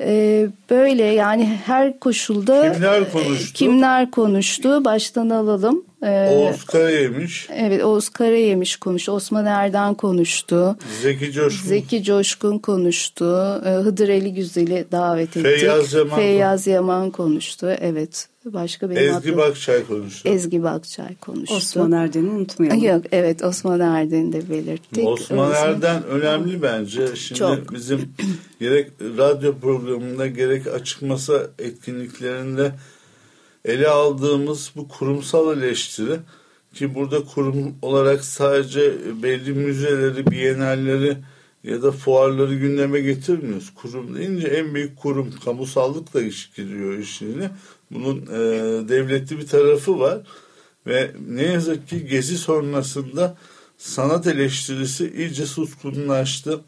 E, 0.00 0.46
böyle 0.70 1.04
yani 1.04 1.44
her 1.44 1.98
koşulda 1.98 2.72
Kimler 2.72 3.12
konuştu? 3.12 3.54
Kimler 3.54 4.10
konuştu? 4.10 4.84
Baştan 4.84 5.30
alalım. 5.30 5.84
Ee, 6.02 6.28
Oğuz 6.30 6.64
Karayemiş. 6.64 7.48
Evet 7.52 7.84
Oğuz 7.84 8.08
Karayemiş 8.08 8.76
konuştu. 8.76 9.12
Osman 9.12 9.46
Erden 9.46 9.94
konuştu. 9.94 10.76
Zeki 11.02 11.32
Coşkun. 11.32 11.68
Zeki 11.68 12.02
Coşkun 12.02 12.58
konuştu. 12.58 13.62
Ee, 13.66 13.70
Hıdır 13.70 14.08
Ali 14.08 14.34
Güzel'i 14.34 14.86
davet 14.92 15.36
ettik. 15.36 15.42
Feyyaz 15.42 15.92
Yaman. 15.92 16.16
Feyyaz 16.16 16.66
Yaman 16.66 17.10
konuştu. 17.10 17.66
Evet. 17.80 18.28
Başka 18.44 18.90
benim 18.90 19.02
Ezgi 19.02 19.16
aklım... 19.16 19.36
Bakçay 19.36 19.86
konuştu. 19.86 20.28
Ezgi 20.28 20.62
Bakçay 20.62 21.16
konuştu. 21.20 21.54
Osman 21.54 21.92
Erden'i 21.92 22.30
unutmayalım. 22.30 22.84
Yok 22.84 23.04
evet 23.12 23.44
Osman 23.44 23.80
Erden'i 23.80 24.32
de 24.32 24.50
belirttik. 24.50 25.06
Osman 25.06 25.52
Erden 25.52 26.04
önemli 26.04 26.62
bence. 26.62 27.16
Şimdi 27.16 27.38
Çok. 27.38 27.74
bizim 27.74 28.00
gerek 28.60 28.90
radyo 29.18 29.54
programında 29.58 30.26
gerek 30.26 30.66
açık 30.66 31.02
masa 31.02 31.42
etkinliklerinde 31.58 32.72
ele 33.66 33.88
aldığımız 33.88 34.72
bu 34.76 34.88
kurumsal 34.88 35.58
eleştiri 35.58 36.18
ki 36.74 36.94
burada 36.94 37.24
kurum 37.24 37.74
olarak 37.82 38.24
sadece 38.24 38.94
belli 39.22 39.52
müzeleri, 39.52 40.30
bienalleri 40.30 41.16
ya 41.64 41.82
da 41.82 41.92
fuarları 41.92 42.54
gündeme 42.54 43.00
getirmiyoruz. 43.00 43.74
Kurum 43.74 44.16
deyince 44.16 44.46
en 44.46 44.74
büyük 44.74 44.96
kurum 44.96 45.34
kamusallıkla 45.44 46.22
iş 46.22 46.50
giriyor 46.56 46.98
işine. 46.98 47.50
Bunun 47.90 48.22
e, 48.22 48.38
devletli 48.88 49.38
bir 49.38 49.46
tarafı 49.46 49.98
var 49.98 50.18
ve 50.86 51.10
ne 51.28 51.42
yazık 51.42 51.88
ki 51.88 52.06
gezi 52.06 52.38
sonrasında 52.38 53.36
sanat 53.78 54.26
eleştirisi 54.26 55.12
iyice 55.16 55.46
suskunlaştı. 55.46 56.60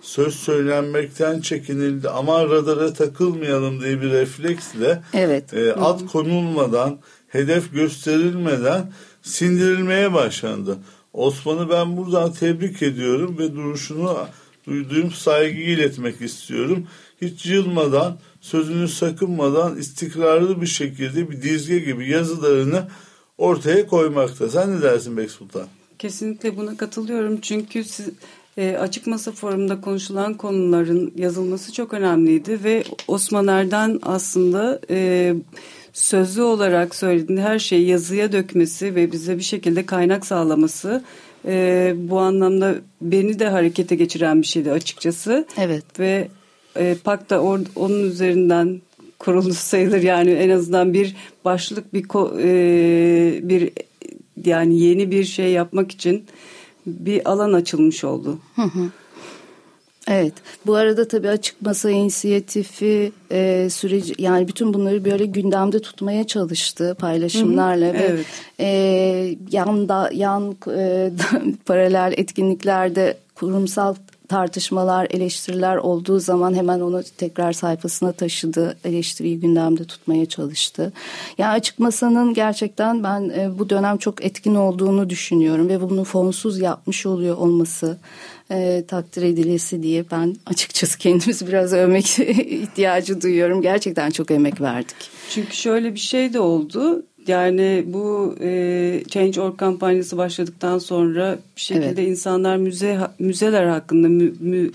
Söz 0.00 0.34
söylenmekten 0.34 1.40
çekinildi 1.40 2.08
ama 2.08 2.44
radara 2.44 2.92
takılmayalım 2.92 3.80
diye 3.80 4.00
bir 4.00 4.10
refleksle 4.10 5.02
Evet. 5.14 5.54
e, 5.54 5.74
ad 5.74 6.00
konulmadan, 6.06 6.98
hedef 7.28 7.72
gösterilmeden 7.72 8.92
sindirilmeye 9.22 10.12
başlandı. 10.12 10.78
Osman'ı 11.12 11.70
ben 11.70 11.96
buradan 11.96 12.32
tebrik 12.32 12.82
ediyorum 12.82 13.38
ve 13.38 13.54
duruşunu 13.54 14.18
duyduğum 14.66 15.10
saygıyı 15.10 15.66
iletmek 15.66 16.20
istiyorum. 16.20 16.86
Hiç 17.22 17.46
yılmadan, 17.46 18.18
sözünü 18.40 18.88
sakınmadan 18.88 19.78
istikrarlı 19.78 20.60
bir 20.60 20.66
şekilde 20.66 21.30
bir 21.30 21.42
dizge 21.42 21.78
gibi 21.78 22.10
yazılarını 22.10 22.88
ortaya 23.38 23.86
koymakta. 23.86 24.48
Sen 24.48 24.76
ne 24.76 24.82
dersin 24.82 25.16
Bek 25.16 25.30
Sultan? 25.30 25.66
Kesinlikle 25.98 26.56
buna 26.56 26.76
katılıyorum 26.76 27.40
çünkü 27.40 27.84
siz, 27.84 28.08
e, 28.60 28.76
açık 28.76 29.06
masa 29.06 29.32
forumunda 29.32 29.80
konuşulan 29.80 30.34
konuların 30.34 31.12
yazılması 31.16 31.72
çok 31.72 31.94
önemliydi 31.94 32.64
ve 32.64 32.84
Osman 33.08 33.48
Erden 33.48 33.98
aslında 34.02 34.80
e, 34.90 35.34
sözlü 35.92 36.42
olarak 36.42 36.94
söylediğinde 36.94 37.42
her 37.42 37.58
şeyi 37.58 37.86
yazıya 37.86 38.32
dökmesi 38.32 38.94
ve 38.94 39.12
bize 39.12 39.36
bir 39.36 39.42
şekilde 39.42 39.86
kaynak 39.86 40.26
sağlaması 40.26 41.04
e, 41.46 41.94
bu 41.96 42.18
anlamda 42.18 42.74
beni 43.00 43.38
de 43.38 43.48
harekete 43.48 43.96
geçiren 43.96 44.42
bir 44.42 44.46
şeydi 44.46 44.70
açıkçası. 44.70 45.46
Evet. 45.58 45.84
Ve 45.98 46.28
e, 46.76 46.96
PAK 47.04 47.30
da 47.30 47.42
or, 47.42 47.60
onun 47.76 48.04
üzerinden 48.04 48.80
kuruldu 49.18 49.54
sayılır 49.54 50.02
yani 50.02 50.30
en 50.30 50.50
azından 50.50 50.94
bir 50.94 51.16
başlık 51.44 51.94
bir 51.94 52.04
e, 52.38 53.48
bir 53.48 53.70
yani 54.44 54.80
yeni 54.80 55.10
bir 55.10 55.24
şey 55.24 55.52
yapmak 55.52 55.92
için 55.92 56.24
bir 56.86 57.30
alan 57.30 57.52
açılmış 57.52 58.04
oldu. 58.04 58.38
Evet. 60.08 60.32
Bu 60.66 60.74
arada 60.74 61.08
tabii 61.08 61.28
açık 61.28 61.62
masa 61.62 61.90
inisiyatifi 61.90 63.12
e, 63.32 63.68
süreci 63.70 64.14
yani 64.18 64.48
bütün 64.48 64.74
bunları 64.74 65.04
böyle 65.04 65.24
gündemde 65.24 65.78
tutmaya 65.78 66.26
çalıştı 66.26 66.96
paylaşımlarla 66.98 67.86
Hı 67.86 67.90
hı, 67.90 67.94
ve 67.94 67.98
evet. 67.98 68.26
e, 68.60 68.66
yanda 69.50 70.10
yan 70.12 70.56
e, 70.76 71.10
paralel 71.66 72.14
etkinliklerde 72.16 73.16
kurumsal 73.34 73.94
tartışmalar, 74.30 75.06
eleştiriler 75.10 75.76
olduğu 75.76 76.20
zaman 76.20 76.54
hemen 76.54 76.80
onu 76.80 77.02
tekrar 77.18 77.52
sayfasına 77.52 78.12
taşıdı. 78.12 78.76
Eleştiriyi 78.84 79.40
gündemde 79.40 79.84
tutmaya 79.84 80.26
çalıştı. 80.26 80.92
Yani 81.38 81.50
açık 81.50 81.78
masanın 81.78 82.34
gerçekten 82.34 83.04
ben 83.04 83.28
e, 83.28 83.58
bu 83.58 83.70
dönem 83.70 83.98
çok 83.98 84.24
etkin 84.24 84.54
olduğunu 84.54 85.10
düşünüyorum 85.10 85.68
ve 85.68 85.80
bunu 85.80 86.04
fonsuz 86.04 86.60
yapmış 86.60 87.06
oluyor 87.06 87.36
olması 87.36 87.98
e, 88.50 88.84
takdir 88.88 89.22
edilesi 89.22 89.82
diye 89.82 90.04
ben 90.10 90.36
açıkçası 90.46 90.98
kendimizi 90.98 91.46
biraz 91.46 91.72
övmek 91.72 92.18
ihtiyacı 92.18 93.22
duyuyorum. 93.22 93.62
Gerçekten 93.62 94.10
çok 94.10 94.30
emek 94.30 94.60
verdik. 94.60 94.96
Çünkü 95.30 95.56
şöyle 95.56 95.94
bir 95.94 96.00
şey 96.00 96.32
de 96.32 96.40
oldu. 96.40 97.02
Yani 97.26 97.84
bu 97.86 98.34
e, 98.40 99.02
Change.org 99.08 99.56
kampanyası 99.56 100.16
başladıktan 100.16 100.78
sonra 100.78 101.38
bir 101.56 101.60
şekilde 101.60 101.86
Evet. 101.86 102.08
insanlar 102.08 102.56
müze 102.56 102.98
müzeler 103.18 103.66
hakkında 103.66 104.08
mü, 104.08 104.32
mü- 104.40 104.70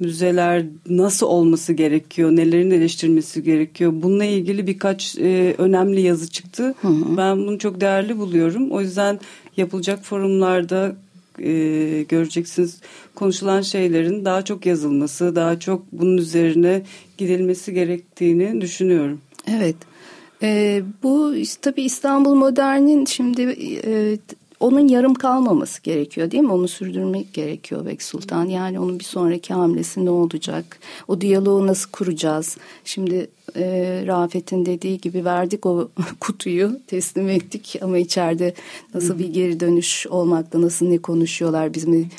müzeler 0.00 0.64
nasıl 0.88 1.26
olması 1.26 1.72
gerekiyor, 1.72 2.30
nelerin 2.30 2.70
eleştirilmesi 2.70 3.42
gerekiyor. 3.42 3.92
Bununla 3.94 4.24
ilgili 4.24 4.66
birkaç 4.66 5.16
e, 5.18 5.54
önemli 5.58 6.00
yazı 6.00 6.30
çıktı. 6.30 6.74
Ben 7.16 7.38
bunu 7.38 7.58
çok 7.58 7.80
değerli 7.80 8.18
buluyorum. 8.18 8.70
O 8.70 8.80
yüzden 8.80 9.20
yapılacak 9.56 10.04
forumlarda 10.04 10.96
e, 11.38 11.52
göreceksiniz 12.08 12.80
konuşulan 13.14 13.60
şeylerin 13.62 14.24
daha 14.24 14.42
çok 14.44 14.66
yazılması, 14.66 15.36
daha 15.36 15.60
çok 15.60 15.82
bunun 15.92 16.16
üzerine 16.16 16.82
gidilmesi 17.18 17.74
gerektiğini 17.74 18.60
düşünüyorum. 18.60 19.20
Evet. 19.48 19.76
Ee, 20.42 20.82
bu 21.02 21.34
tabii 21.62 21.82
İstanbul 21.82 22.34
Modern'in 22.34 23.04
şimdi 23.04 23.42
e, 23.84 24.18
onun 24.60 24.88
yarım 24.88 25.14
kalmaması 25.14 25.82
gerekiyor 25.82 26.30
değil 26.30 26.42
mi? 26.42 26.52
Onu 26.52 26.68
sürdürmek 26.68 27.34
gerekiyor 27.34 27.86
Bek 27.86 28.02
Sultan. 28.02 28.44
Yani 28.44 28.80
onun 28.80 28.98
bir 28.98 29.04
sonraki 29.04 29.54
hamlesi 29.54 30.04
ne 30.04 30.10
olacak? 30.10 30.78
O 31.08 31.20
diyaloğu 31.20 31.66
nasıl 31.66 31.90
kuracağız? 31.90 32.56
Şimdi 32.84 33.30
e, 33.56 33.64
Rafet'in 34.06 34.66
dediği 34.66 34.98
gibi 34.98 35.24
verdik 35.24 35.66
o 35.66 35.88
kutuyu 36.20 36.80
teslim 36.86 37.28
ettik 37.28 37.76
ama 37.82 37.98
içeride 37.98 38.54
nasıl 38.94 39.18
bir 39.18 39.28
geri 39.28 39.60
dönüş 39.60 40.06
olmakta 40.06 40.62
nasıl 40.62 40.86
ne 40.86 40.98
konuşuyorlar 40.98 41.74
bizim 41.74 42.10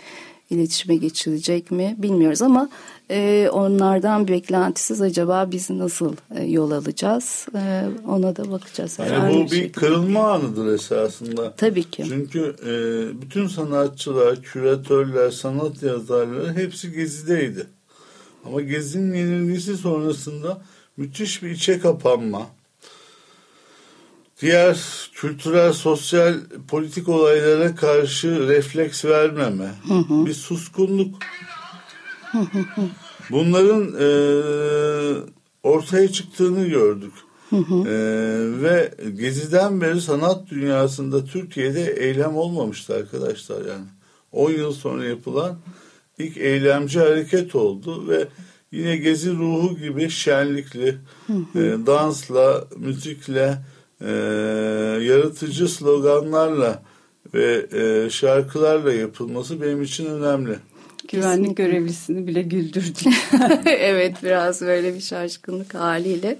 iletişime 0.50 0.96
geçilecek 0.96 1.72
mi 1.72 1.96
bilmiyoruz 1.98 2.42
ama 2.42 2.70
e, 3.12 3.50
onlardan 3.54 4.28
beklentisiz 4.28 5.02
acaba 5.02 5.48
biz 5.52 5.70
nasıl 5.70 6.16
e, 6.36 6.44
yol 6.44 6.72
alacağız 6.72 7.48
E, 7.56 7.84
ona 8.08 8.36
da 8.36 8.52
bakacağız. 8.52 9.00
Yani 9.00 9.34
bu 9.34 9.40
bir 9.40 9.44
bir 9.46 9.50
şekilde. 9.56 9.72
kırılma 9.72 10.32
anıdır 10.32 10.74
esasında. 10.74 11.56
Tabii 11.56 11.84
ki. 11.84 12.04
Çünkü 12.08 12.56
e, 12.66 12.72
bütün 13.22 13.48
sanatçılar, 13.48 14.42
küratörler, 14.42 15.32
sanat 15.32 15.84
yazarları 15.84 16.54
hepsi 16.54 16.92
gezideydi. 16.92 17.68
Ama 18.46 18.62
gezinin 18.62 19.14
yenilgisi 19.18 19.78
sonrasında 19.78 20.62
müthiş 20.98 21.44
bir 21.44 21.50
içe 21.50 21.80
kapanma. 21.80 22.48
Diğer 24.42 24.78
kültürel, 25.14 25.74
sosyal, 25.74 26.40
politik 26.68 27.10
olaylara 27.10 27.76
karşı 27.76 28.48
refleks 28.48 29.06
vermeme, 29.06 29.72
bir 30.10 30.34
suskunluk. 30.34 31.16
Bunların 33.32 33.96
e, 34.00 34.08
ortaya 35.64 36.12
çıktığını 36.12 36.68
gördük. 36.68 37.14
E, 37.52 37.96
ve 38.62 38.94
Gezi'den 39.16 39.82
beri 39.82 40.02
sanat 40.02 40.50
dünyasında 40.50 41.26
Türkiye'de 41.26 41.94
eylem 41.94 42.36
olmamıştı 42.36 42.96
arkadaşlar 42.96 43.66
yani. 43.66 43.86
10 44.32 44.52
yıl 44.52 44.74
sonra 44.74 45.06
yapılan 45.06 45.58
ilk 46.18 46.38
eylemci 46.38 47.00
hareket 47.00 47.56
oldu 47.56 48.08
ve 48.08 48.28
yine 48.72 48.98
Gezi 48.98 49.32
ruhu 49.32 49.78
gibi 49.78 50.10
şenlikli, 50.10 50.98
e, 51.56 51.60
dansla, 51.86 52.68
müzikle, 52.78 53.58
e, 54.06 54.12
yaratıcı 55.04 55.68
sloganlarla 55.68 56.84
ve 57.34 57.68
e, 57.74 58.10
şarkılarla 58.10 58.94
yapılması 58.94 59.62
benim 59.62 59.82
için 59.82 60.06
önemli. 60.06 60.56
Güvenlik 61.08 61.58
Kesinlikle. 61.58 61.64
görevlisini 61.64 62.28
bile 62.28 62.42
güldürdük. 62.42 63.14
evet 63.66 64.16
biraz 64.24 64.62
böyle 64.62 64.96
bir 64.96 65.00
şaşkınlık 65.02 65.74
haliyle. 65.74 66.38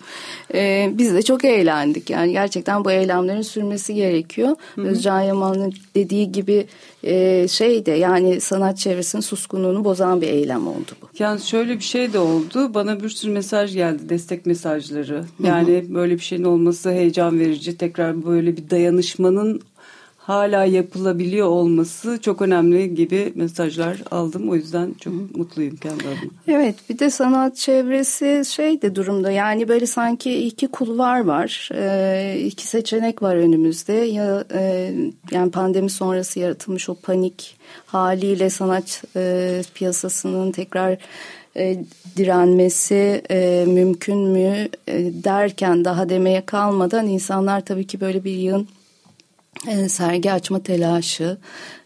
Ee, 0.54 0.90
biz 0.94 1.14
de 1.14 1.22
çok 1.22 1.46
eğlendik. 1.46 2.10
Yani 2.10 2.32
gerçekten 2.32 2.86
bu 2.86 2.92
eylemlerin 2.92 3.42
sürmesi 3.42 3.94
gerekiyor. 3.96 4.56
Özcan 4.78 5.22
Yaman'ın 5.22 5.74
dediği 5.96 6.32
gibi 6.32 6.68
e, 7.04 7.48
şey 7.48 7.86
de 7.86 7.92
yani 7.92 8.42
sanat 8.42 8.78
çevresinin 8.78 9.22
suskunluğunu 9.22 9.84
bozan 9.86 10.22
bir 10.22 10.28
eylem 10.28 10.68
oldu 10.68 10.92
bu. 11.02 11.08
yani 11.20 11.42
şöyle 11.42 11.76
bir 11.78 11.84
şey 11.84 12.14
de 12.14 12.20
oldu. 12.20 12.74
Bana 12.74 13.04
bir 13.04 13.10
sürü 13.10 13.32
mesaj 13.32 13.74
geldi. 13.74 14.10
Destek 14.10 14.46
mesajları. 14.46 15.26
Yani 15.44 15.86
böyle 15.90 16.14
bir 16.14 16.24
şeyin 16.24 16.44
olması 16.44 16.92
heyecan 16.92 17.40
verici. 17.40 17.78
Tekrar 17.78 18.26
böyle 18.26 18.58
bir 18.58 18.70
dayanışmanın 18.70 19.62
hala 20.28 20.66
yapılabiliyor 20.66 21.48
olması 21.48 22.22
çok 22.22 22.42
önemli 22.42 22.96
gibi 22.96 23.32
mesajlar 23.36 23.98
aldım. 24.12 24.50
O 24.50 24.56
yüzden 24.56 24.96
çok 25.02 25.14
mutluyum 25.38 25.76
kendi 25.76 26.04
adıma. 26.04 26.32
Evet 26.48 26.76
bir 26.90 27.00
de 27.00 27.10
sanat 27.10 27.56
çevresi 27.56 28.44
şey 28.48 28.82
de 28.82 28.96
durumda 28.96 29.32
yani 29.32 29.68
böyle 29.68 29.86
sanki 29.86 30.46
iki 30.46 30.68
kulvar 30.68 31.20
var 31.26 31.70
ee, 31.74 32.40
iki 32.46 32.68
seçenek 32.68 33.22
var 33.22 33.36
önümüzde 33.36 33.94
ya 33.94 34.44
e, 34.54 34.94
yani 35.32 35.52
pandemi 35.52 35.90
sonrası 35.90 36.40
yaratılmış 36.40 36.90
o 36.90 36.96
panik 36.96 37.58
haliyle 37.86 38.50
sanat 38.50 39.04
e, 39.16 39.62
piyasasının 39.74 40.52
tekrar 40.52 40.98
e, 41.58 41.84
direnmesi 42.18 43.22
e, 43.32 43.66
mümkün 43.68 44.18
mü 44.18 44.68
e, 44.88 45.12
derken 45.24 45.86
daha 45.86 46.10
demeye 46.10 46.46
kalmadan 46.46 47.08
insanlar 47.08 47.66
tabii 47.66 47.88
ki 47.88 48.02
böyle 48.02 48.24
bir 48.24 48.36
yığın 48.36 48.68
e, 49.68 49.90
sergi 49.90 50.32
açma 50.32 50.64
telaşı 50.64 51.38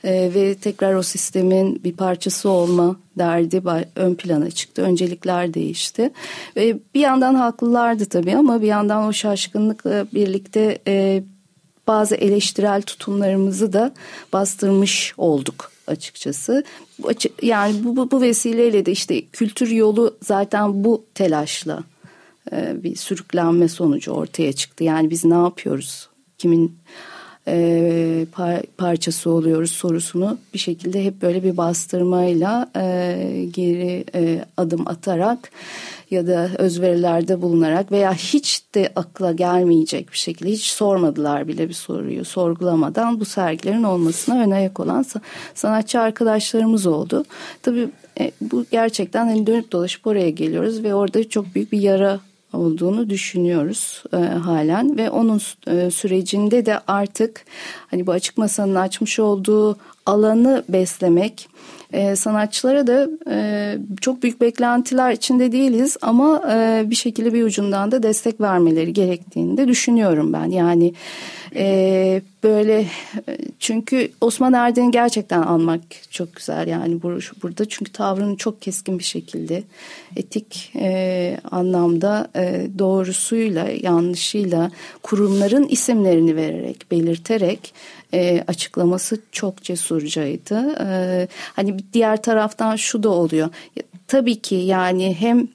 e, 0.04 0.32
ve 0.34 0.56
tekrar 0.56 0.94
o 0.94 1.04
sistemin 1.04 1.84
bir 1.84 1.94
parçası 1.94 2.50
olma 2.50 2.96
derdi 3.18 3.62
ön 3.96 4.16
plana 4.16 4.52
çıktı. 4.52 4.82
Öncelikler 4.82 5.54
değişti. 5.54 6.12
Ve 6.56 6.78
bir 6.96 7.00
yandan 7.00 7.36
haklılardı 7.36 8.06
tabii 8.06 8.36
ama 8.36 8.62
bir 8.62 8.68
yandan 8.68 9.08
o 9.08 9.14
şaşkınlıkla 9.14 10.06
birlikte 10.14 10.80
e, 10.88 11.24
bazı 11.88 12.16
eleştirel 12.16 12.82
tutumlarımızı 12.82 13.74
da 13.74 13.94
bastırmış 14.34 15.14
olduk 15.18 15.72
açıkçası. 15.88 16.64
Yani 17.42 17.84
bu, 17.84 17.96
bu, 17.96 18.12
bu 18.12 18.22
vesileyle 18.22 18.86
de 18.86 18.92
işte 18.92 19.26
kültür 19.26 19.70
yolu 19.70 20.18
zaten 20.24 20.84
bu 20.84 21.06
telaşla 21.14 21.84
e, 22.52 22.84
bir 22.84 22.96
sürüklenme 22.96 23.68
sonucu 23.68 24.12
ortaya 24.12 24.54
çıktı. 24.54 24.84
Yani 24.84 25.10
biz 25.10 25.26
ne 25.26 25.34
yapıyoruz? 25.34 26.10
Kimin 26.38 26.78
e, 27.50 28.26
par, 28.32 28.62
parçası 28.78 29.30
oluyoruz 29.30 29.72
sorusunu 29.72 30.38
bir 30.54 30.60
şekilde 30.60 31.06
hep 31.06 31.22
böyle 31.22 31.44
bir 31.44 31.58
bastırmayla 31.58 32.70
e, 32.76 33.46
geri 33.54 34.06
e, 34.16 34.46
adım 34.58 34.88
atarak 34.88 35.52
ya 36.12 36.28
da 36.28 36.50
özverilerde 36.58 37.42
bulunarak 37.42 37.92
veya 37.92 38.14
hiç 38.14 38.64
de 38.76 38.92
akla 38.96 39.32
gelmeyecek 39.32 40.12
bir 40.12 40.18
şekilde 40.18 40.50
hiç 40.50 40.66
sormadılar 40.66 41.48
bile 41.48 41.70
bir 41.70 41.74
soruyu 41.74 42.26
sorgulamadan 42.26 43.20
bu 43.20 43.26
sergilerin 43.26 43.84
olmasına 43.84 44.44
ön 44.44 44.52
ayak 44.52 44.80
olan 44.80 45.06
sanatçı 45.56 46.00
arkadaşlarımız 46.00 46.86
oldu. 46.86 47.26
Tabii 47.62 47.90
e, 48.20 48.32
bu 48.42 48.66
gerçekten 48.72 49.28
hani 49.28 49.48
dönüp 49.48 49.72
dolaşıp 49.72 50.08
oraya 50.08 50.30
geliyoruz 50.30 50.84
ve 50.84 50.96
orada 50.96 51.30
çok 51.30 51.56
büyük 51.56 51.72
bir 51.72 51.82
yara 51.82 52.20
olduğunu 52.54 53.10
düşünüyoruz 53.10 54.04
e, 54.14 54.18
halen. 54.18 54.98
Ve 54.98 55.10
onun 55.10 55.42
e, 55.68 55.92
sürecinde 55.92 56.66
de 56.66 56.80
artık 56.88 57.46
hani 57.88 58.08
bu 58.08 58.12
açık 58.12 58.38
masanın 58.38 58.76
açmış 58.76 59.20
olduğu 59.20 59.78
alanı 60.06 60.64
beslemek 60.70 61.50
e, 61.94 62.16
sanatçılara 62.16 62.88
da 62.88 63.10
e, 63.32 63.78
çok 64.02 64.24
büyük 64.24 64.42
beklentiler 64.42 65.12
içinde 65.12 65.52
değiliz 65.52 65.98
ama 66.02 66.44
e, 66.54 66.84
bir 66.90 66.96
şekilde 66.96 67.34
bir 67.34 67.44
ucundan 67.44 67.92
da 67.92 68.04
destek 68.04 68.42
vermeleri 68.42 68.94
gerektiğini 68.94 69.58
de 69.58 69.68
düşünüyorum 69.68 70.34
ben. 70.34 70.46
Yani 70.46 70.94
e, 71.56 72.22
böyle 72.44 72.86
çünkü 73.60 74.12
Osman 74.22 74.54
Erdin'i 74.54 74.92
gerçekten 74.92 75.42
almak 75.42 75.82
çok 76.12 76.36
güzel 76.36 76.68
yani 76.68 77.02
burada 77.44 77.66
çünkü 77.70 77.92
tavrını 77.92 78.38
çok 78.38 78.62
keskin 78.62 79.00
bir 79.00 79.04
şekilde 79.04 79.64
etik 80.16 80.72
e, 80.76 81.38
anlamda 81.52 82.28
e, 82.36 82.68
doğrusuyla 82.80 83.68
yanlışıyla 83.82 84.72
kurumların 85.04 85.68
isimlerini 85.68 86.36
vererek 86.36 86.92
belirterek 86.92 87.74
e, 88.14 88.44
açıklaması 88.48 89.18
çok 89.32 89.64
cesurcaydı. 89.64 90.76
E, 90.80 91.28
hani 91.56 91.78
diğer 91.94 92.22
taraftan 92.22 92.76
şu 92.76 93.04
da 93.04 93.10
oluyor. 93.10 93.50
Tabii 94.08 94.42
ki 94.42 94.56
yani 94.56 95.16
hem 95.20 95.48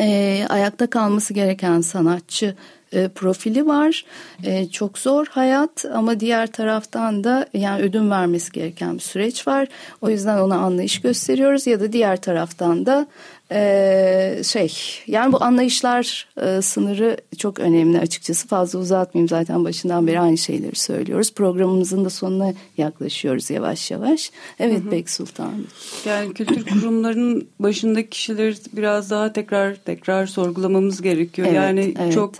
e, 0.00 0.46
ayakta 0.48 0.90
kalması 0.90 1.34
gereken 1.34 1.80
sanatçı 1.80 2.54
e, 2.92 3.08
profili 3.08 3.66
var. 3.66 4.04
E, 4.44 4.68
çok 4.68 4.98
zor 4.98 5.26
hayat 5.26 5.84
ama 5.94 6.20
diğer 6.20 6.46
taraftan 6.46 7.24
da 7.24 7.46
yani 7.54 7.82
ödün 7.82 8.10
vermesi 8.10 8.52
gereken 8.52 8.94
bir 8.94 9.00
süreç 9.00 9.46
var. 9.46 9.68
O 10.00 10.10
yüzden 10.10 10.38
ona 10.38 10.56
anlayış 10.56 11.00
gösteriyoruz 11.00 11.66
ya 11.66 11.80
da 11.80 11.92
diğer 11.92 12.16
taraftan 12.16 12.86
da 12.86 13.06
ee, 13.54 14.42
şey 14.44 14.74
yani 15.06 15.32
bu 15.32 15.44
anlayışlar 15.44 16.28
e, 16.42 16.62
sınırı 16.62 17.16
çok 17.38 17.58
önemli 17.58 17.98
açıkçası. 17.98 18.48
Fazla 18.48 18.78
uzatmayayım 18.78 19.28
zaten 19.28 19.64
başından 19.64 20.06
beri 20.06 20.20
aynı 20.20 20.38
şeyleri 20.38 20.76
söylüyoruz. 20.76 21.34
Programımızın 21.34 22.04
da 22.04 22.10
sonuna 22.10 22.52
yaklaşıyoruz 22.78 23.50
yavaş 23.50 23.90
yavaş. 23.90 24.30
Evet 24.60 24.80
hı 24.80 24.86
hı. 24.86 24.90
Bek 24.90 25.10
Sultan. 25.10 25.52
Yani 26.04 26.34
kültür 26.34 26.66
kurumlarının 26.66 27.48
başındaki 27.58 28.10
kişileri 28.10 28.54
biraz 28.72 29.10
daha 29.10 29.32
tekrar 29.32 29.74
tekrar 29.74 30.26
sorgulamamız 30.26 31.02
gerekiyor. 31.02 31.48
Evet, 31.48 31.56
yani 31.56 31.94
evet. 32.00 32.14
çok 32.14 32.34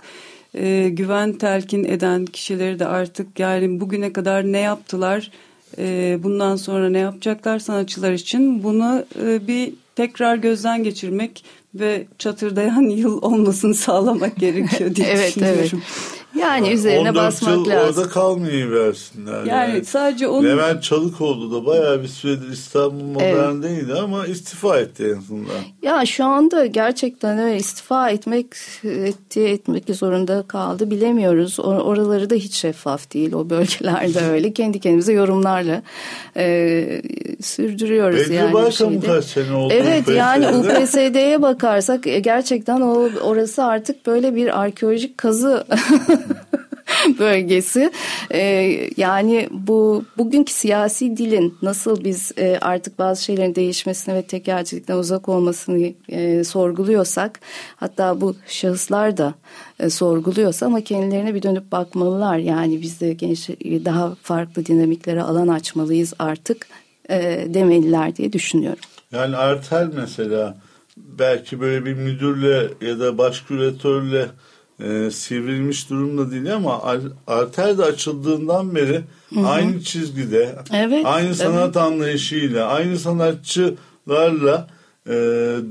e, 0.53 0.89
güven 0.89 1.33
telkin 1.33 1.83
eden 1.83 2.25
kişileri 2.25 2.79
de 2.79 2.85
artık 2.85 3.39
yani 3.39 3.79
bugüne 3.79 4.13
kadar 4.13 4.43
ne 4.43 4.59
yaptılar 4.59 5.31
e, 5.77 6.17
bundan 6.23 6.55
sonra 6.55 6.89
ne 6.89 6.99
yapacaklar 6.99 7.59
sanatçılar 7.59 8.13
için 8.13 8.63
bunu 8.63 9.05
e, 9.21 9.47
bir 9.47 9.73
tekrar 9.95 10.35
gözden 10.35 10.83
geçirmek 10.83 11.45
ve 11.75 12.07
çatırdayan 12.17 12.81
yıl 12.89 13.21
olmasını 13.21 13.73
sağlamak 13.73 14.35
gerekiyor 14.35 14.95
diye 14.95 15.07
evet, 15.07 15.27
düşünüyorum. 15.27 15.69
Evet. 15.73 16.12
Yani 16.39 16.69
üzerine 16.71 17.15
basmak 17.15 17.51
yıl 17.51 17.69
lazım. 17.69 18.01
orada 18.01 18.09
kalmayı 18.09 18.71
versinler. 18.71 19.43
Yani, 19.43 19.49
yani 19.49 19.85
sadece 19.85 20.27
onu... 20.27 20.47
Levent 20.47 20.83
Çalıkoğlu 20.83 21.51
da 21.51 21.65
bayağı 21.65 22.03
bir 22.03 22.07
süredir 22.07 22.49
İstanbul 22.49 23.03
Modern'deydi 23.03 23.85
evet. 23.87 23.99
ama 23.99 24.25
istifa 24.25 24.79
etti 24.79 25.13
en 25.15 25.19
sonunda. 25.19 25.51
Ya 25.81 26.05
şu 26.05 26.25
anda 26.25 26.65
gerçekten 26.65 27.39
öyle 27.39 27.57
istifa 27.57 28.09
etmek 28.09 28.47
etti, 28.83 29.41
etmek 29.41 29.95
zorunda 29.95 30.43
kaldı 30.47 30.91
bilemiyoruz. 30.91 31.59
Oraları 31.59 32.29
da 32.29 32.35
hiç 32.35 32.55
şeffaf 32.55 33.13
değil 33.13 33.33
o 33.33 33.49
bölgelerde 33.49 34.25
öyle. 34.31 34.53
Kendi 34.53 34.79
kendimize 34.79 35.13
yorumlarla 35.13 35.81
e, 36.37 37.01
sürdürüyoruz. 37.41 38.19
Bedri 38.19 38.33
yani 38.33 38.53
Baykam'ın 38.53 39.01
kaç 39.01 39.25
sene 39.25 39.55
oldu 39.55 39.73
Evet 39.73 39.99
UPS'de? 39.99 40.13
yani 40.13 40.47
UPSD'ye 40.47 41.41
bakarsak 41.41 42.07
e, 42.07 42.19
gerçekten 42.19 42.81
o 42.81 43.09
orası 43.23 43.63
artık 43.63 44.05
böyle 44.05 44.35
bir 44.35 44.61
arkeolojik 44.61 45.17
kazı 45.17 45.65
bölgesi. 47.19 47.91
Ee, 48.31 48.89
yani 48.97 49.49
bu 49.51 50.05
bugünkü 50.17 50.53
siyasi 50.53 51.17
dilin 51.17 51.57
nasıl 51.61 52.03
biz 52.03 52.31
e, 52.37 52.57
artık 52.61 52.99
bazı 52.99 53.23
şeylerin 53.23 53.55
değişmesini 53.55 54.15
ve 54.15 54.21
tekelcilikten 54.21 54.97
uzak 54.97 55.29
olmasını 55.29 55.93
e, 56.09 56.43
sorguluyorsak 56.43 57.39
hatta 57.75 58.21
bu 58.21 58.35
şahıslar 58.47 59.17
da 59.17 59.33
e, 59.79 59.89
sorguluyorsa 59.89 60.65
ama 60.65 60.81
kendilerine 60.81 61.35
bir 61.35 61.43
dönüp 61.43 61.71
bakmalılar. 61.71 62.37
Yani 62.37 62.81
biz 62.81 63.01
de 63.01 63.13
genç 63.13 63.49
daha 63.85 64.15
farklı 64.21 64.65
dinamiklere 64.65 65.21
alan 65.21 65.47
açmalıyız 65.47 66.13
artık 66.19 66.67
e, 67.09 67.45
demeliler 67.47 68.15
diye 68.15 68.33
düşünüyorum. 68.33 68.83
Yani 69.11 69.37
Artel 69.37 69.89
mesela 69.95 70.57
belki 70.97 71.59
böyle 71.59 71.85
bir 71.85 71.93
müdürle 71.93 72.69
ya 72.81 72.99
da 72.99 73.17
baş 73.17 73.41
küratörle 73.41 74.27
e, 74.83 75.11
sivrilmiş 75.11 75.89
durumda 75.89 76.31
değil 76.31 76.53
ama 76.53 76.81
arter 77.27 77.77
de 77.77 77.83
açıldığından 77.83 78.75
beri 78.75 79.01
hı 79.33 79.39
hı. 79.39 79.47
aynı 79.47 79.81
çizgide, 79.81 80.55
evet, 80.73 81.05
aynı 81.05 81.35
sanat 81.35 81.63
evet. 81.63 81.77
anlayışıyla, 81.77 82.67
aynı 82.67 82.99
sanatçılarla 82.99 84.67
e, 85.07 85.11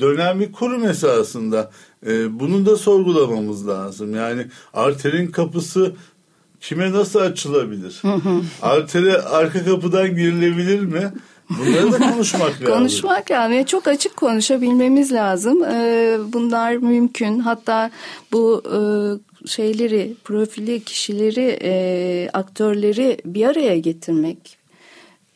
dönen 0.00 0.40
bir 0.40 0.52
kurum 0.52 0.84
esasında. 0.84 1.70
E, 2.06 2.40
bunu 2.40 2.66
da 2.66 2.76
sorgulamamız 2.76 3.68
lazım. 3.68 4.14
Yani 4.14 4.46
arterin 4.74 5.26
kapısı 5.26 5.92
kime 6.60 6.92
nasıl 6.92 7.18
açılabilir? 7.18 7.98
Hı 8.02 8.12
hı. 8.12 8.40
Artere 8.62 9.22
arka 9.22 9.64
kapıdan 9.64 10.16
girilebilir 10.16 10.80
mi? 10.80 11.12
Bunları 11.58 11.92
da 11.92 12.10
konuşmak 12.10 12.50
lazım. 12.50 12.66
konuşmak 12.66 13.30
lazım. 13.30 13.64
çok 13.64 13.88
açık 13.88 14.16
konuşabilmemiz 14.16 15.12
lazım. 15.12 15.64
Ee, 15.64 16.18
bunlar 16.32 16.72
mümkün. 16.76 17.38
Hatta 17.38 17.90
bu 18.32 18.62
e, 18.66 18.78
şeyleri, 19.48 20.14
profili, 20.24 20.80
kişileri, 20.84 21.58
e, 21.62 22.30
aktörleri 22.32 23.18
bir 23.24 23.46
araya 23.46 23.78
getirmek 23.78 24.62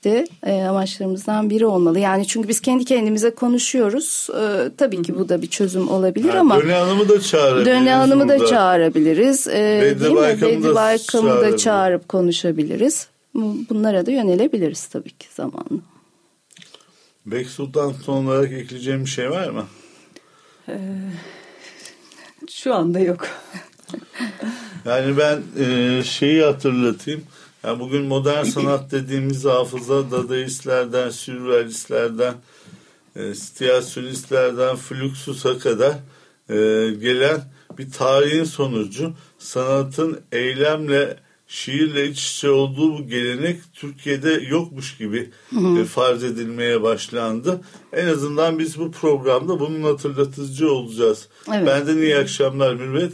de 0.04 0.26
e, 0.46 0.62
amaçlarımızdan 0.62 1.50
biri 1.50 1.66
olmalı. 1.66 1.98
Yani 1.98 2.26
çünkü 2.26 2.48
biz 2.48 2.60
kendi 2.60 2.84
kendimize 2.84 3.30
konuşuyoruz. 3.30 4.28
tabii 4.76 5.02
ki 5.02 5.18
bu 5.18 5.28
da 5.28 5.42
bir 5.42 5.46
çözüm 5.46 5.88
olabilir 5.88 6.28
yani 6.28 6.38
ama 6.38 6.60
Döne 6.60 6.72
Hanım'ı 6.72 7.08
da 7.08 7.20
çağırabiliriz. 7.20 7.66
Döne 7.66 7.94
Hanım'ı 7.94 8.28
da 8.28 8.46
çağırabiliriz. 8.46 9.46
Bedri 9.46 10.00
değil 10.00 10.16
Baykam'ı 10.16 10.58
mi? 10.58 10.74
Baykam'ı 10.74 11.40
da 11.40 11.56
çağırıp 11.56 12.08
konuşabiliriz. 12.08 13.08
Bunlara 13.34 14.06
da 14.06 14.10
yönelebiliriz 14.10 14.86
tabii 14.86 15.10
ki 15.10 15.26
zamanla. 15.34 15.95
Bek 17.26 17.48
Sultan 17.48 17.92
son 17.92 18.26
olarak 18.26 18.52
ekleyeceğim 18.52 19.04
bir 19.04 19.10
şey 19.10 19.30
var 19.30 19.48
mı? 19.48 19.66
Ee, 20.68 20.78
şu 22.50 22.74
anda 22.74 23.00
yok. 23.00 23.28
yani 24.84 25.16
ben 25.16 25.42
e, 25.58 26.02
şeyi 26.04 26.42
hatırlatayım. 26.42 27.22
Yani 27.64 27.80
bugün 27.80 28.02
modern 28.02 28.44
sanat 28.44 28.90
dediğimiz 28.90 29.44
hafıza 29.44 30.10
dadaistlerden, 30.10 31.10
sürrealistlerden, 31.10 32.34
e, 33.16 33.34
stiyasyonistlerden, 33.34 34.76
fluxus'a 34.76 35.58
kadar 35.58 35.92
e, 36.48 36.54
gelen 36.90 37.40
bir 37.78 37.90
tarihin 37.90 38.44
sonucu 38.44 39.12
sanatın 39.38 40.20
eylemle 40.32 41.16
şiirle 41.48 42.08
iç 42.08 42.30
içe 42.30 42.50
olduğu 42.50 42.98
bu 42.98 43.06
gelenek 43.06 43.60
Türkiye'de 43.74 44.30
yokmuş 44.48 44.96
gibi 44.96 45.30
e, 45.80 45.84
farz 45.84 46.24
edilmeye 46.24 46.82
başlandı. 46.82 47.60
En 47.92 48.06
azından 48.06 48.58
biz 48.58 48.78
bu 48.78 48.90
programda 48.90 49.60
bunun 49.60 49.82
hatırlatıcı 49.82 50.72
olacağız. 50.72 51.28
Evet. 51.54 51.66
Benden 51.66 51.96
iyi 51.96 52.16
akşamlar 52.16 52.74
Mürvet. 52.74 53.12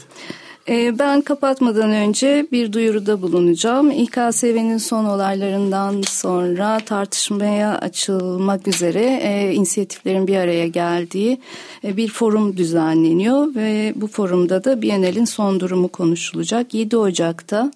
Ee, 0.68 0.99
Ben 0.99 1.21
kapatmadan 1.21 1.90
önce 1.90 2.47
bir 2.53 2.73
duyuruda 2.73 3.23
bulunacağım. 3.23 3.90
İKSV'nin 3.90 4.79
son 4.79 5.05
olaylarından 5.05 6.03
sonra 6.03 6.81
tartışmaya 6.87 7.79
açılmak 7.79 8.68
üzere 8.68 9.21
e, 9.23 9.53
inisiyatiflerin 9.55 10.27
bir 10.27 10.37
araya 10.37 10.66
geldiği 10.66 11.40
e, 11.85 11.97
bir 11.97 12.09
forum 12.09 12.57
düzenleniyor 12.57 13.55
ve 13.55 13.92
bu 13.97 14.07
forumda 14.07 14.64
da 14.64 14.83
Biennial'in 14.83 15.25
son 15.25 15.61
durumu 15.61 15.88
konuşulacak. 15.88 16.75
7 16.75 16.97
Ocak'ta 16.97 17.73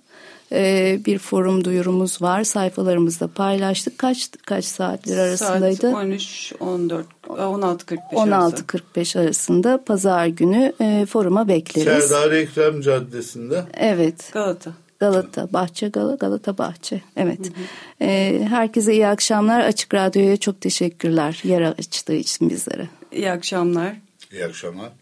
e, 0.52 0.98
bir 1.06 1.18
forum 1.18 1.64
duyurumuz 1.64 2.22
var. 2.22 2.44
Sayfalarımızda 2.44 3.28
paylaştık. 3.28 3.98
Kaç 3.98 4.30
kaç 4.46 4.64
saatler 4.64 5.18
arasındaydı? 5.18 5.76
Saat 5.76 5.94
13, 5.94 6.52
14, 6.60 7.06
16.45 7.28 8.32
arası. 8.32 8.62
16.45 8.62 9.20
arasında 9.20 9.84
pazar 9.84 10.26
günü 10.26 10.72
e, 10.80 11.06
foruma 11.06 11.48
bekleriz. 11.48 12.04
Serdar 12.04 12.32
Ekrem 12.32 12.80
Caddesi'nde. 12.80 13.64
Evet. 13.74 14.30
Galata. 14.32 14.72
Galata, 15.00 15.52
Bahçe 15.52 15.88
Gala, 15.88 16.14
Galata 16.14 16.58
Bahçe. 16.58 17.02
Evet. 17.16 17.38
Ee, 18.00 18.46
herkese 18.48 18.92
iyi 18.92 19.06
akşamlar. 19.06 19.60
Açık 19.60 19.94
Radyo'ya 19.94 20.36
çok 20.36 20.60
teşekkürler 20.60 21.40
yer 21.44 21.62
açtığı 21.62 22.14
için 22.14 22.50
bizlere. 22.50 22.88
İyi 23.12 23.30
akşamlar. 23.30 23.96
İyi 24.32 24.44
akşamlar. 24.44 24.92